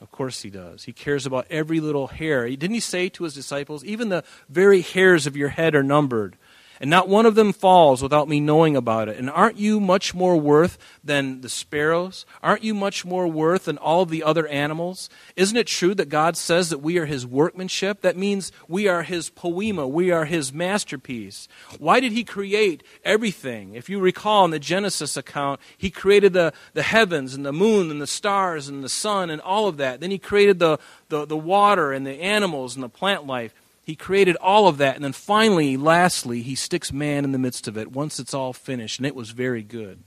Of 0.00 0.10
course 0.10 0.40
he 0.40 0.48
does. 0.48 0.84
He 0.84 0.94
cares 0.94 1.26
about 1.26 1.46
every 1.50 1.80
little 1.80 2.06
hair. 2.06 2.48
Didn't 2.48 2.72
he 2.72 2.80
say 2.80 3.10
to 3.10 3.24
his 3.24 3.34
disciples, 3.34 3.84
even 3.84 4.08
the 4.08 4.24
very 4.48 4.80
hairs 4.80 5.26
of 5.26 5.36
your 5.36 5.50
head 5.50 5.74
are 5.74 5.82
numbered? 5.82 6.38
And 6.80 6.90
not 6.90 7.08
one 7.08 7.26
of 7.26 7.34
them 7.34 7.52
falls 7.52 8.02
without 8.02 8.28
me 8.28 8.40
knowing 8.40 8.76
about 8.76 9.08
it. 9.08 9.16
And 9.16 9.28
aren't 9.30 9.58
you 9.58 9.80
much 9.80 10.14
more 10.14 10.36
worth 10.36 10.78
than 11.02 11.40
the 11.40 11.48
sparrows? 11.48 12.24
Aren't 12.42 12.62
you 12.62 12.74
much 12.74 13.04
more 13.04 13.26
worth 13.26 13.64
than 13.64 13.78
all 13.78 14.02
of 14.02 14.10
the 14.10 14.22
other 14.22 14.46
animals? 14.46 15.10
Isn't 15.36 15.56
it 15.56 15.66
true 15.66 15.94
that 15.94 16.08
God 16.08 16.36
says 16.36 16.70
that 16.70 16.78
we 16.78 16.98
are 16.98 17.06
his 17.06 17.26
workmanship? 17.26 18.02
That 18.02 18.16
means 18.16 18.52
we 18.68 18.86
are 18.88 19.02
his 19.02 19.30
poema, 19.30 19.86
we 19.88 20.10
are 20.10 20.24
his 20.24 20.52
masterpiece. 20.52 21.48
Why 21.78 22.00
did 22.00 22.12
he 22.12 22.24
create 22.24 22.82
everything? 23.04 23.74
If 23.74 23.88
you 23.88 23.98
recall 23.98 24.44
in 24.44 24.50
the 24.50 24.58
Genesis 24.58 25.16
account, 25.16 25.60
he 25.76 25.90
created 25.90 26.32
the, 26.32 26.52
the 26.74 26.82
heavens 26.82 27.34
and 27.34 27.44
the 27.44 27.52
moon 27.52 27.90
and 27.90 28.00
the 28.00 28.06
stars 28.06 28.68
and 28.68 28.84
the 28.84 28.88
sun 28.88 29.30
and 29.30 29.40
all 29.40 29.68
of 29.68 29.78
that. 29.78 30.00
Then 30.00 30.10
he 30.10 30.18
created 30.18 30.58
the, 30.58 30.78
the, 31.08 31.26
the 31.26 31.36
water 31.36 31.92
and 31.92 32.06
the 32.06 32.20
animals 32.20 32.74
and 32.74 32.82
the 32.82 32.88
plant 32.88 33.26
life. 33.26 33.52
He 33.88 33.96
created 33.96 34.36
all 34.36 34.68
of 34.68 34.76
that, 34.76 34.96
and 34.96 35.04
then 35.04 35.14
finally, 35.14 35.78
lastly, 35.78 36.42
he 36.42 36.54
sticks 36.54 36.92
man 36.92 37.24
in 37.24 37.32
the 37.32 37.38
midst 37.38 37.66
of 37.66 37.78
it 37.78 37.90
once 37.90 38.20
it's 38.20 38.34
all 38.34 38.52
finished, 38.52 38.98
and 38.98 39.06
it 39.06 39.14
was 39.14 39.30
very 39.30 39.62
good. 39.62 40.00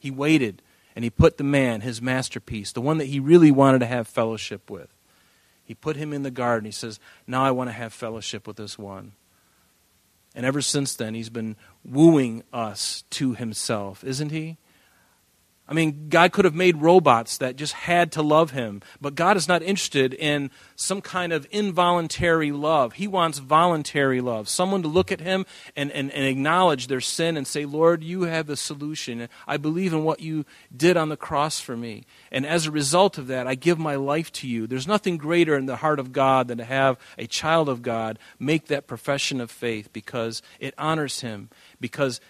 He 0.00 0.10
waited, 0.10 0.60
and 0.96 1.04
he 1.04 1.08
put 1.08 1.36
the 1.36 1.44
man, 1.44 1.82
his 1.82 2.02
masterpiece, 2.02 2.72
the 2.72 2.80
one 2.80 2.98
that 2.98 3.04
he 3.04 3.20
really 3.20 3.52
wanted 3.52 3.78
to 3.78 3.86
have 3.86 4.08
fellowship 4.08 4.68
with. 4.68 4.88
He 5.62 5.72
put 5.72 5.94
him 5.94 6.12
in 6.12 6.24
the 6.24 6.32
garden. 6.32 6.64
He 6.64 6.72
says, 6.72 6.98
Now 7.24 7.44
I 7.44 7.52
want 7.52 7.68
to 7.70 7.74
have 7.74 7.92
fellowship 7.92 8.44
with 8.44 8.56
this 8.56 8.76
one. 8.76 9.12
And 10.34 10.44
ever 10.44 10.60
since 10.60 10.96
then, 10.96 11.14
he's 11.14 11.30
been 11.30 11.54
wooing 11.84 12.42
us 12.52 13.04
to 13.10 13.34
himself, 13.34 14.02
isn't 14.02 14.30
he? 14.30 14.56
I 15.72 15.74
mean, 15.74 16.10
God 16.10 16.32
could 16.32 16.44
have 16.44 16.54
made 16.54 16.82
robots 16.82 17.38
that 17.38 17.56
just 17.56 17.72
had 17.72 18.12
to 18.12 18.20
love 18.20 18.50
him, 18.50 18.82
but 19.00 19.14
God 19.14 19.38
is 19.38 19.48
not 19.48 19.62
interested 19.62 20.12
in 20.12 20.50
some 20.76 21.00
kind 21.00 21.32
of 21.32 21.46
involuntary 21.50 22.52
love. 22.52 22.92
He 22.92 23.08
wants 23.08 23.38
voluntary 23.38 24.20
love. 24.20 24.50
Someone 24.50 24.82
to 24.82 24.88
look 24.88 25.10
at 25.10 25.20
him 25.20 25.46
and, 25.74 25.90
and, 25.92 26.10
and 26.10 26.26
acknowledge 26.26 26.88
their 26.88 27.00
sin 27.00 27.38
and 27.38 27.46
say, 27.46 27.64
Lord, 27.64 28.04
you 28.04 28.24
have 28.24 28.46
the 28.46 28.56
solution. 28.58 29.30
I 29.48 29.56
believe 29.56 29.94
in 29.94 30.04
what 30.04 30.20
you 30.20 30.44
did 30.76 30.98
on 30.98 31.08
the 31.08 31.16
cross 31.16 31.58
for 31.58 31.74
me. 31.74 32.04
And 32.30 32.44
as 32.44 32.66
a 32.66 32.70
result 32.70 33.16
of 33.16 33.28
that, 33.28 33.46
I 33.46 33.54
give 33.54 33.78
my 33.78 33.94
life 33.94 34.30
to 34.32 34.46
you. 34.46 34.66
There's 34.66 34.86
nothing 34.86 35.16
greater 35.16 35.56
in 35.56 35.64
the 35.64 35.76
heart 35.76 35.98
of 35.98 36.12
God 36.12 36.48
than 36.48 36.58
to 36.58 36.64
have 36.64 36.98
a 37.16 37.26
child 37.26 37.70
of 37.70 37.80
God 37.80 38.18
make 38.38 38.66
that 38.66 38.86
profession 38.86 39.40
of 39.40 39.50
faith 39.50 39.90
because 39.94 40.42
it 40.60 40.74
honors 40.76 41.22
him, 41.22 41.48
because 41.80 42.20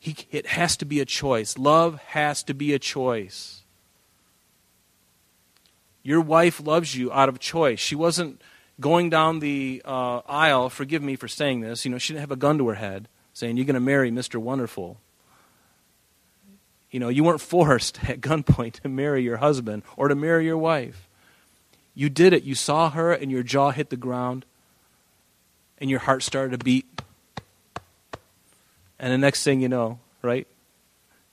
he, 0.00 0.16
it 0.30 0.46
has 0.46 0.78
to 0.78 0.86
be 0.86 0.98
a 1.00 1.04
choice. 1.04 1.58
Love 1.58 2.00
has 2.06 2.42
to 2.44 2.54
be 2.54 2.72
a 2.72 2.78
choice. 2.78 3.62
Your 6.02 6.22
wife 6.22 6.58
loves 6.58 6.96
you 6.96 7.12
out 7.12 7.28
of 7.28 7.38
choice. 7.38 7.78
She 7.78 7.94
wasn't 7.94 8.40
going 8.80 9.10
down 9.10 9.40
the 9.40 9.82
uh, 9.84 10.22
aisle, 10.26 10.70
forgive 10.70 11.02
me 11.02 11.16
for 11.16 11.28
saying 11.28 11.60
this, 11.60 11.84
you 11.84 11.90
know, 11.90 11.98
she 11.98 12.14
didn't 12.14 12.22
have 12.22 12.30
a 12.30 12.36
gun 12.36 12.56
to 12.56 12.68
her 12.68 12.76
head 12.76 13.08
saying, 13.34 13.58
You're 13.58 13.66
going 13.66 13.74
to 13.74 13.80
marry 13.80 14.10
Mr. 14.10 14.40
Wonderful. 14.40 14.96
You 16.90 16.98
know, 16.98 17.10
you 17.10 17.22
weren't 17.22 17.42
forced 17.42 18.02
at 18.08 18.22
gunpoint 18.22 18.80
to 18.80 18.88
marry 18.88 19.22
your 19.22 19.36
husband 19.36 19.82
or 19.98 20.08
to 20.08 20.14
marry 20.14 20.46
your 20.46 20.56
wife. 20.56 21.08
You 21.94 22.08
did 22.08 22.32
it. 22.32 22.42
You 22.42 22.54
saw 22.54 22.88
her 22.88 23.12
and 23.12 23.30
your 23.30 23.42
jaw 23.42 23.70
hit 23.70 23.90
the 23.90 23.96
ground 23.98 24.46
and 25.76 25.90
your 25.90 25.98
heart 26.00 26.22
started 26.22 26.58
to 26.58 26.64
beat 26.64 27.02
and 29.00 29.12
the 29.12 29.18
next 29.18 29.42
thing 29.42 29.60
you 29.60 29.68
know, 29.68 29.98
right? 30.22 30.46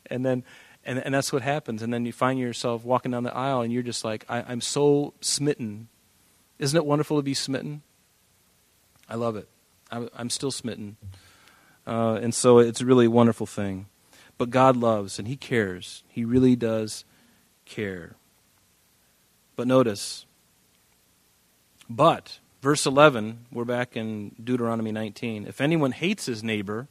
And 0.09 0.25
then, 0.25 0.43
and, 0.85 0.99
and 0.99 1.13
that's 1.13 1.33
what 1.33 1.41
happens. 1.41 1.83
And 1.83 1.93
then 1.93 2.05
you 2.05 2.13
find 2.13 2.39
yourself 2.39 2.85
walking 2.85 3.11
down 3.11 3.23
the 3.23 3.35
aisle 3.35 3.61
and 3.61 3.71
you're 3.71 3.83
just 3.83 4.05
like, 4.05 4.25
I, 4.29 4.41
I'm 4.47 4.61
so 4.61 5.13
smitten. 5.19 5.89
Isn't 6.59 6.77
it 6.77 6.85
wonderful 6.85 7.17
to 7.17 7.23
be 7.23 7.33
smitten? 7.33 7.81
I 9.09 9.15
love 9.15 9.35
it. 9.35 9.49
I, 9.91 10.07
I'm 10.15 10.29
still 10.29 10.49
smitten. 10.49 10.95
Uh, 11.85 12.19
and 12.21 12.33
so 12.33 12.59
it's 12.59 12.81
a 12.81 12.85
really 12.85 13.07
wonderful 13.07 13.45
thing. 13.45 13.87
But 14.37 14.49
God 14.49 14.77
loves 14.77 15.19
and 15.19 15.27
He 15.27 15.35
cares. 15.35 16.03
He 16.07 16.23
really 16.23 16.55
does 16.55 17.03
care. 17.65 18.15
But 19.57 19.67
notice, 19.67 20.25
but, 21.89 22.39
verse 22.61 22.85
11, 22.85 23.47
we're 23.51 23.65
back 23.65 23.97
in 23.97 24.35
Deuteronomy 24.41 24.91
19. 24.93 25.47
If 25.47 25.59
anyone 25.59 25.91
hates 25.91 26.27
his 26.27 26.43
neighbor, 26.43 26.87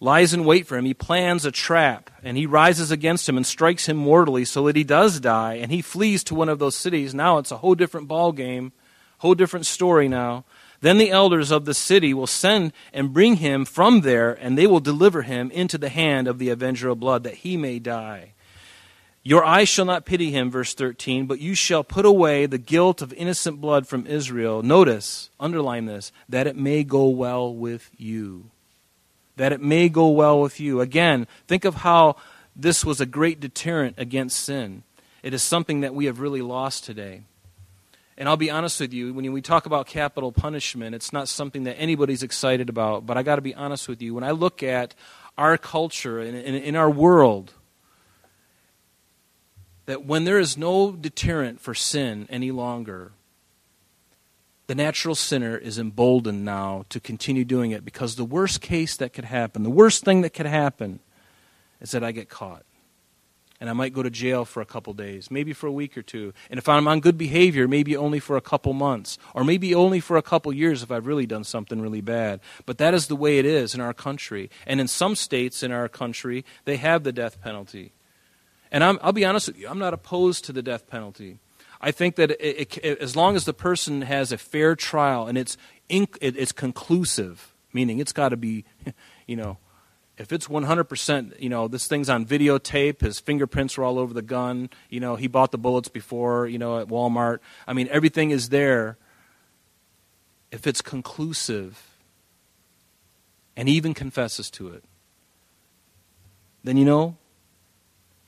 lies 0.00 0.34
in 0.34 0.44
wait 0.44 0.66
for 0.66 0.76
him. 0.76 0.84
He 0.84 0.94
plans 0.94 1.44
a 1.44 1.50
trap, 1.50 2.10
and 2.22 2.36
he 2.36 2.46
rises 2.46 2.90
against 2.90 3.28
him 3.28 3.36
and 3.36 3.46
strikes 3.46 3.86
him 3.86 3.96
mortally 3.96 4.44
so 4.44 4.66
that 4.66 4.76
he 4.76 4.84
does 4.84 5.20
die, 5.20 5.54
and 5.54 5.72
he 5.72 5.82
flees 5.82 6.22
to 6.24 6.34
one 6.34 6.48
of 6.48 6.58
those 6.58 6.76
cities. 6.76 7.14
Now 7.14 7.38
it's 7.38 7.50
a 7.50 7.58
whole 7.58 7.74
different 7.74 8.08
ball 8.08 8.32
game, 8.32 8.72
whole 9.18 9.34
different 9.34 9.66
story 9.66 10.08
now. 10.08 10.44
Then 10.80 10.98
the 10.98 11.10
elders 11.10 11.50
of 11.50 11.64
the 11.64 11.74
city 11.74 12.12
will 12.12 12.26
send 12.26 12.72
and 12.92 13.14
bring 13.14 13.36
him 13.36 13.64
from 13.64 14.02
there, 14.02 14.32
and 14.32 14.56
they 14.56 14.66
will 14.66 14.80
deliver 14.80 15.22
him 15.22 15.50
into 15.50 15.78
the 15.78 15.88
hand 15.88 16.28
of 16.28 16.38
the 16.38 16.50
avenger 16.50 16.90
of 16.90 17.00
blood, 17.00 17.24
that 17.24 17.36
he 17.36 17.56
may 17.56 17.78
die. 17.78 18.32
Your 19.22 19.44
eyes 19.44 19.68
shall 19.68 19.86
not 19.86 20.04
pity 20.04 20.30
him, 20.30 20.50
verse 20.50 20.74
13, 20.74 21.26
but 21.26 21.40
you 21.40 21.54
shall 21.54 21.82
put 21.82 22.04
away 22.04 22.46
the 22.46 22.58
guilt 22.58 23.02
of 23.02 23.12
innocent 23.14 23.60
blood 23.60 23.88
from 23.88 24.06
Israel. 24.06 24.62
Notice, 24.62 25.30
underline 25.40 25.86
this, 25.86 26.12
that 26.28 26.46
it 26.46 26.54
may 26.54 26.84
go 26.84 27.08
well 27.08 27.52
with 27.52 27.90
you 27.96 28.50
that 29.36 29.52
it 29.52 29.60
may 29.60 29.88
go 29.88 30.08
well 30.08 30.40
with 30.40 30.58
you. 30.60 30.80
Again, 30.80 31.26
think 31.46 31.64
of 31.64 31.76
how 31.76 32.16
this 32.54 32.84
was 32.84 33.00
a 33.00 33.06
great 33.06 33.38
deterrent 33.38 33.96
against 33.98 34.40
sin. 34.40 34.82
It 35.22 35.34
is 35.34 35.42
something 35.42 35.80
that 35.80 35.94
we 35.94 36.06
have 36.06 36.20
really 36.20 36.42
lost 36.42 36.84
today. 36.84 37.22
And 38.18 38.28
I'll 38.28 38.38
be 38.38 38.50
honest 38.50 38.80
with 38.80 38.94
you, 38.94 39.12
when 39.12 39.30
we 39.32 39.42
talk 39.42 39.66
about 39.66 39.86
capital 39.86 40.32
punishment, 40.32 40.94
it's 40.94 41.12
not 41.12 41.28
something 41.28 41.64
that 41.64 41.78
anybody's 41.78 42.22
excited 42.22 42.70
about. 42.70 43.04
But 43.04 43.18
I 43.18 43.22
got 43.22 43.36
to 43.36 43.42
be 43.42 43.54
honest 43.54 43.88
with 43.88 44.00
you. 44.00 44.14
When 44.14 44.24
I 44.24 44.30
look 44.30 44.62
at 44.62 44.94
our 45.36 45.58
culture 45.58 46.18
and 46.20 46.34
in, 46.34 46.54
in 46.54 46.76
our 46.76 46.90
world, 46.90 47.52
that 49.84 50.06
when 50.06 50.24
there 50.24 50.38
is 50.38 50.56
no 50.56 50.92
deterrent 50.92 51.60
for 51.60 51.74
sin 51.74 52.26
any 52.30 52.50
longer, 52.50 53.12
the 54.66 54.74
natural 54.74 55.14
sinner 55.14 55.56
is 55.56 55.78
emboldened 55.78 56.44
now 56.44 56.84
to 56.88 56.98
continue 56.98 57.44
doing 57.44 57.70
it 57.70 57.84
because 57.84 58.16
the 58.16 58.24
worst 58.24 58.60
case 58.60 58.96
that 58.96 59.12
could 59.12 59.24
happen, 59.24 59.62
the 59.62 59.70
worst 59.70 60.04
thing 60.04 60.22
that 60.22 60.30
could 60.30 60.46
happen, 60.46 61.00
is 61.80 61.92
that 61.92 62.02
I 62.02 62.12
get 62.12 62.28
caught 62.28 62.64
and 63.60 63.70
I 63.70 63.72
might 63.72 63.92
go 63.92 64.02
to 64.02 64.10
jail 64.10 64.44
for 64.44 64.60
a 64.60 64.66
couple 64.66 64.92
days, 64.92 65.30
maybe 65.30 65.52
for 65.52 65.66
a 65.66 65.72
week 65.72 65.96
or 65.96 66.02
two. 66.02 66.34
And 66.50 66.58
if 66.58 66.68
I'm 66.68 66.86
on 66.88 67.00
good 67.00 67.16
behavior, 67.16 67.66
maybe 67.66 67.96
only 67.96 68.20
for 68.20 68.36
a 68.36 68.40
couple 68.40 68.72
months, 68.72 69.18
or 69.34 69.44
maybe 69.44 69.74
only 69.74 70.00
for 70.00 70.16
a 70.16 70.22
couple 70.22 70.52
years 70.52 70.82
if 70.82 70.90
I've 70.90 71.06
really 71.06 71.26
done 71.26 71.44
something 71.44 71.80
really 71.80 72.02
bad. 72.02 72.40
But 72.66 72.78
that 72.78 72.92
is 72.92 73.06
the 73.06 73.16
way 73.16 73.38
it 73.38 73.46
is 73.46 73.74
in 73.74 73.80
our 73.80 73.94
country. 73.94 74.50
And 74.66 74.80
in 74.80 74.88
some 74.88 75.14
states 75.14 75.62
in 75.62 75.72
our 75.72 75.88
country, 75.88 76.44
they 76.64 76.76
have 76.76 77.02
the 77.04 77.12
death 77.12 77.40
penalty. 77.40 77.92
And 78.70 78.84
i 78.84 78.92
will 78.92 79.12
be 79.12 79.24
honest 79.24 79.46
with 79.48 79.58
you, 79.58 79.68
I'm 79.68 79.78
not 79.78 79.94
opposed 79.94 80.44
to 80.46 80.52
the 80.52 80.62
death 80.62 80.86
penalty. 80.86 81.38
I 81.80 81.90
think 81.90 82.16
that 82.16 82.30
it, 82.30 82.78
it, 82.78 82.98
as 82.98 83.16
long 83.16 83.36
as 83.36 83.44
the 83.44 83.52
person 83.52 84.02
has 84.02 84.32
a 84.32 84.38
fair 84.38 84.74
trial 84.74 85.26
and 85.26 85.36
it's, 85.36 85.56
inc- 85.90 86.18
it, 86.20 86.36
it's 86.36 86.52
conclusive, 86.52 87.54
meaning 87.72 87.98
it's 87.98 88.12
got 88.12 88.30
to 88.30 88.36
be, 88.36 88.64
you 89.26 89.36
know, 89.36 89.58
if 90.18 90.32
it's 90.32 90.48
100%, 90.48 91.40
you 91.40 91.50
know, 91.50 91.68
this 91.68 91.86
thing's 91.86 92.08
on 92.08 92.24
videotape, 92.24 93.02
his 93.02 93.20
fingerprints 93.20 93.76
are 93.76 93.84
all 93.84 93.98
over 93.98 94.14
the 94.14 94.22
gun, 94.22 94.70
you 94.88 94.98
know, 94.98 95.16
he 95.16 95.26
bought 95.26 95.52
the 95.52 95.58
bullets 95.58 95.88
before, 95.88 96.46
you 96.46 96.58
know, 96.58 96.78
at 96.78 96.88
Walmart. 96.88 97.40
I 97.66 97.74
mean, 97.74 97.88
everything 97.90 98.30
is 98.30 98.48
there. 98.48 98.96
If 100.50 100.66
it's 100.66 100.80
conclusive 100.80 101.90
and 103.56 103.68
even 103.68 103.92
confesses 103.92 104.50
to 104.52 104.68
it, 104.68 104.84
then, 106.64 106.78
you 106.78 106.84
know, 106.84 107.16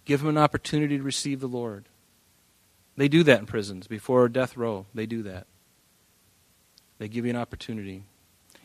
give 0.04 0.20
him 0.20 0.28
an 0.28 0.38
opportunity 0.38 0.98
to 0.98 1.02
receive 1.02 1.40
the 1.40 1.48
Lord. 1.48 1.86
They 2.98 3.06
do 3.06 3.22
that 3.22 3.38
in 3.38 3.46
prisons 3.46 3.86
before 3.86 4.28
death 4.28 4.56
row. 4.56 4.86
They 4.92 5.06
do 5.06 5.22
that. 5.22 5.46
They 6.98 7.06
give 7.06 7.24
you 7.24 7.30
an 7.30 7.36
opportunity. 7.36 8.02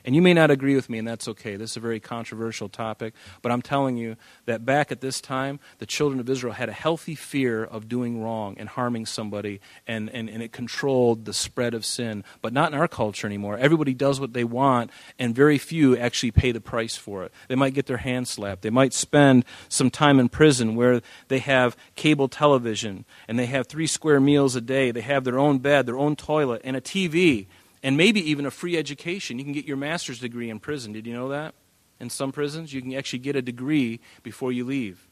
And 0.06 0.16
you 0.16 0.22
may 0.22 0.34
not 0.34 0.52
agree 0.52 0.76
with 0.76 0.90
me, 0.90 0.98
and 0.98 1.08
that's 1.08 1.28
okay. 1.30 1.56
This 1.56 1.72
is 1.72 1.78
a 1.78 1.80
very 1.80 2.00
controversial 2.00 2.68
topic. 2.68 3.14
But 3.42 3.52
I'm 3.52 3.62
telling 3.62 3.96
you 3.96 4.18
that 4.46 4.66
back 4.66 4.92
at 4.92 5.00
this 5.00 5.22
time, 5.22 5.60
the 5.78 5.86
children 5.86 6.20
of 6.20 6.30
Israel 6.30 6.54
had 6.54 6.68
a 6.68 6.74
healthy 6.74 7.16
fear 7.16 7.64
of 7.64 7.88
doing 7.88 8.22
wrong 8.22 8.56
and 8.58 8.68
harming 8.68 9.06
somebody, 9.06 9.62
and, 9.88 10.10
and, 10.10 10.30
and 10.30 10.44
it 10.44 10.52
controlled 10.52 11.24
the 11.24 11.34
spread 11.34 11.74
of 11.74 11.86
sin. 11.86 12.24
But 12.42 12.52
not 12.52 12.74
in 12.74 12.78
our 12.78 12.88
culture 12.88 13.28
anymore. 13.28 13.58
Everybody 13.58 13.94
does 13.94 14.20
what 14.20 14.34
they 14.34 14.44
want, 14.44 14.92
and 15.18 15.34
very 15.34 15.58
few 15.58 15.98
actually 15.98 16.32
pay 16.32 16.52
the 16.52 16.62
price 16.62 16.98
for 16.98 17.24
it. 17.24 17.32
They 17.48 17.56
might 17.56 17.74
get 17.74 17.86
their 17.86 17.98
hand 17.98 18.28
slapped. 18.28 18.62
They 18.62 18.70
might 18.70 18.94
spend 18.94 19.46
some 19.70 19.90
time 19.90 20.20
in 20.20 20.28
prison 20.28 20.76
where 20.76 21.02
they 21.30 21.40
have 21.40 21.78
cable 21.96 22.28
television, 22.28 23.06
and 23.30 23.40
they 23.40 23.46
have 23.46 23.68
three 23.68 23.88
square 23.88 24.20
meals 24.20 24.56
a 24.56 24.62
day. 24.62 24.92
They 24.92 25.02
have 25.02 25.24
their 25.24 25.40
own 25.40 25.60
bed, 25.60 25.86
their 25.86 25.98
own 25.98 26.18
toilet, 26.18 26.62
and 26.66 26.76
a 26.76 26.82
TV 26.82 27.48
and 27.84 27.98
maybe 27.98 28.28
even 28.32 28.46
a 28.46 28.52
free 28.52 28.78
education. 28.78 29.38
You 29.38 29.44
can 29.44 29.54
get 29.54 29.66
your 29.66 29.78
master's 29.78 30.20
degree 30.20 30.50
in 30.50 30.60
prison. 30.60 30.94
Did 30.94 31.06
you 31.06 31.14
know 31.14 31.30
that? 31.30 31.54
In 32.00 32.10
some 32.10 32.32
prisons, 32.32 32.74
you 32.74 32.82
can 32.82 32.94
actually 32.94 33.20
get 33.20 33.36
a 33.36 33.42
degree 33.42 34.00
before 34.24 34.52
you 34.52 34.64
leave. 34.64 35.08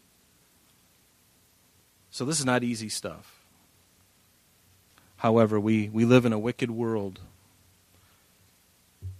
So 2.10 2.26
this 2.26 2.40
is 2.40 2.46
not 2.46 2.64
easy 2.64 2.90
stuff. 2.90 3.42
However, 5.18 5.60
we, 5.60 5.90
we 5.90 6.06
live 6.06 6.26
in 6.26 6.34
a 6.34 6.40
wicked 6.40 6.72
world. 6.72 7.20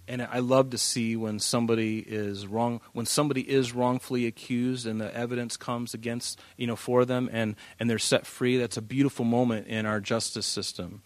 And 0.08 0.20
I 0.20 0.40
love 0.40 0.70
to 0.70 0.78
see 0.78 1.14
when 1.14 1.38
somebody 1.38 2.00
is 2.00 2.46
wrong 2.46 2.80
when 2.92 3.06
somebody 3.06 3.48
is 3.48 3.72
wrongfully 3.72 4.26
accused 4.26 4.86
and 4.86 5.00
the 5.00 5.16
evidence 5.16 5.56
comes 5.56 5.94
against 5.94 6.40
you 6.56 6.66
know 6.66 6.76
for 6.76 7.04
them 7.04 7.30
and, 7.32 7.54
and 7.78 7.88
they're 7.88 8.00
set 8.00 8.26
free. 8.26 8.58
That's 8.58 8.76
a 8.76 8.82
beautiful 8.82 9.24
moment 9.24 9.68
in 9.68 9.86
our 9.86 10.00
justice 10.00 10.44
system. 10.44 11.02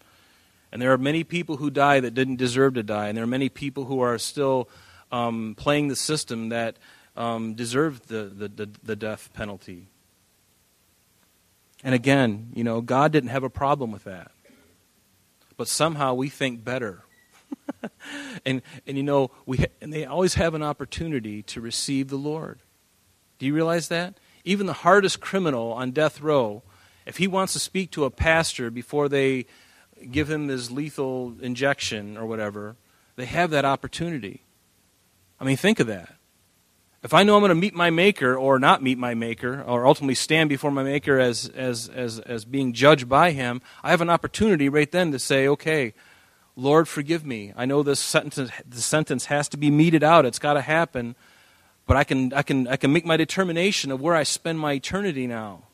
And 0.71 0.81
there 0.81 0.91
are 0.91 0.97
many 0.97 1.23
people 1.23 1.57
who 1.57 1.69
die 1.69 1.99
that 1.99 2.13
didn't 2.13 2.35
deserve 2.35 2.73
to 2.75 2.83
die. 2.83 3.07
And 3.07 3.17
there 3.17 3.23
are 3.23 3.27
many 3.27 3.49
people 3.49 3.85
who 3.85 4.01
are 4.01 4.17
still 4.17 4.69
um, 5.11 5.55
playing 5.57 5.87
the 5.87 5.95
system 5.95 6.49
that 6.49 6.77
um, 7.15 7.53
deserve 7.53 8.07
the, 8.07 8.23
the, 8.23 8.47
the, 8.47 8.69
the 8.83 8.95
death 8.95 9.29
penalty. 9.33 9.87
And 11.83 11.95
again, 11.95 12.51
you 12.53 12.63
know, 12.63 12.81
God 12.81 13.11
didn't 13.11 13.29
have 13.29 13.43
a 13.43 13.49
problem 13.49 13.91
with 13.91 14.03
that. 14.03 14.31
But 15.55 15.67
somehow 15.67 16.13
we 16.13 16.29
think 16.29 16.63
better. 16.63 17.03
and, 18.45 18.61
and 18.85 18.97
you 18.97 19.03
know, 19.03 19.31
we, 19.45 19.65
and 19.81 19.93
they 19.93 20.05
always 20.05 20.35
have 20.35 20.53
an 20.53 20.63
opportunity 20.63 21.41
to 21.43 21.61
receive 21.61 22.09
the 22.09 22.17
Lord. 22.17 22.59
Do 23.39 23.45
you 23.45 23.53
realize 23.53 23.87
that? 23.87 24.15
Even 24.43 24.65
the 24.65 24.73
hardest 24.73 25.19
criminal 25.19 25.71
on 25.73 25.91
death 25.91 26.21
row, 26.21 26.63
if 27.05 27.17
he 27.17 27.27
wants 27.27 27.53
to 27.53 27.59
speak 27.59 27.91
to 27.91 28.05
a 28.05 28.11
pastor 28.11 28.69
before 28.69 29.09
they 29.09 29.45
give 30.11 30.29
him 30.29 30.47
his 30.47 30.71
lethal 30.71 31.35
injection 31.41 32.17
or 32.17 32.25
whatever, 32.25 32.75
they 33.15 33.25
have 33.25 33.49
that 33.51 33.65
opportunity. 33.65 34.41
I 35.39 35.43
mean, 35.43 35.57
think 35.57 35.79
of 35.79 35.87
that. 35.87 36.13
If 37.03 37.13
I 37.13 37.23
know 37.23 37.35
I'm 37.35 37.41
going 37.41 37.49
to 37.49 37.55
meet 37.55 37.75
my 37.75 37.89
maker 37.89 38.35
or 38.35 38.57
not 38.59 38.81
meet 38.81 38.97
my 38.97 39.13
maker, 39.13 39.61
or 39.61 39.85
ultimately 39.85 40.15
stand 40.15 40.49
before 40.49 40.71
my 40.71 40.83
maker 40.83 41.19
as, 41.19 41.47
as, 41.49 41.89
as, 41.89 42.19
as 42.19 42.43
being 42.43 42.73
judged 42.73 43.07
by 43.07 43.31
him, 43.31 43.61
I 43.83 43.91
have 43.91 44.01
an 44.01 44.09
opportunity 44.09 44.67
right 44.67 44.91
then 44.91 45.11
to 45.11 45.19
say, 45.19 45.47
okay, 45.47 45.93
Lord, 46.55 46.87
forgive 46.87 47.23
me. 47.23 47.53
I 47.55 47.65
know 47.65 47.83
this 47.83 47.99
sentence, 47.99 48.51
the 48.67 48.81
sentence 48.81 49.25
has 49.25 49.47
to 49.49 49.57
be 49.57 49.69
meted 49.69 50.03
out, 50.03 50.25
it's 50.25 50.39
got 50.39 50.53
to 50.53 50.61
happen, 50.61 51.15
but 51.85 51.95
I 51.95 52.03
can, 52.03 52.33
I, 52.33 52.41
can, 52.41 52.67
I 52.67 52.77
can 52.77 52.91
make 52.91 53.05
my 53.05 53.15
determination 53.15 53.91
of 53.91 54.01
where 54.01 54.15
I 54.15 54.23
spend 54.23 54.59
my 54.59 54.73
eternity 54.73 55.27
now. 55.27 55.66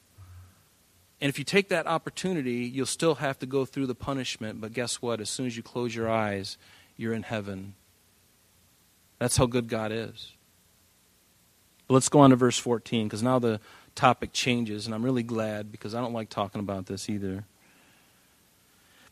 And 1.23 1.29
if 1.29 1.39
you 1.39 1.45
take 1.45 1.69
that 1.69 1.87
opportunity, 1.87 2.65
you'll 2.65 2.85
still 2.85 3.15
have 3.15 3.39
to 3.39 3.45
go 3.45 3.63
through 3.63 3.87
the 3.87 3.95
punishment, 3.95 4.59
but 4.59 4.73
guess 4.73 5.01
what? 5.01 5.21
As 5.21 5.29
soon 5.29 5.45
as 5.45 5.55
you 5.55 5.63
close 5.63 5.95
your 5.95 6.11
eyes, 6.11 6.57
you're 6.97 7.13
in 7.13 7.23
heaven. 7.23 7.75
That's 9.19 9.37
how 9.37 9.45
good 9.45 9.69
God 9.69 9.93
is. 9.93 10.33
But 11.87 11.93
let's 11.93 12.09
go 12.09 12.19
on 12.19 12.31
to 12.31 12.35
verse 12.35 12.57
14, 12.57 13.07
because 13.07 13.23
now 13.23 13.39
the 13.39 13.61
topic 13.95 14.33
changes, 14.33 14.85
and 14.85 14.93
I'm 14.93 15.01
really 15.01 15.23
glad 15.23 15.71
because 15.71 15.95
I 15.95 16.01
don't 16.01 16.11
like 16.11 16.27
talking 16.27 16.59
about 16.59 16.87
this 16.87 17.09
either. 17.09 17.45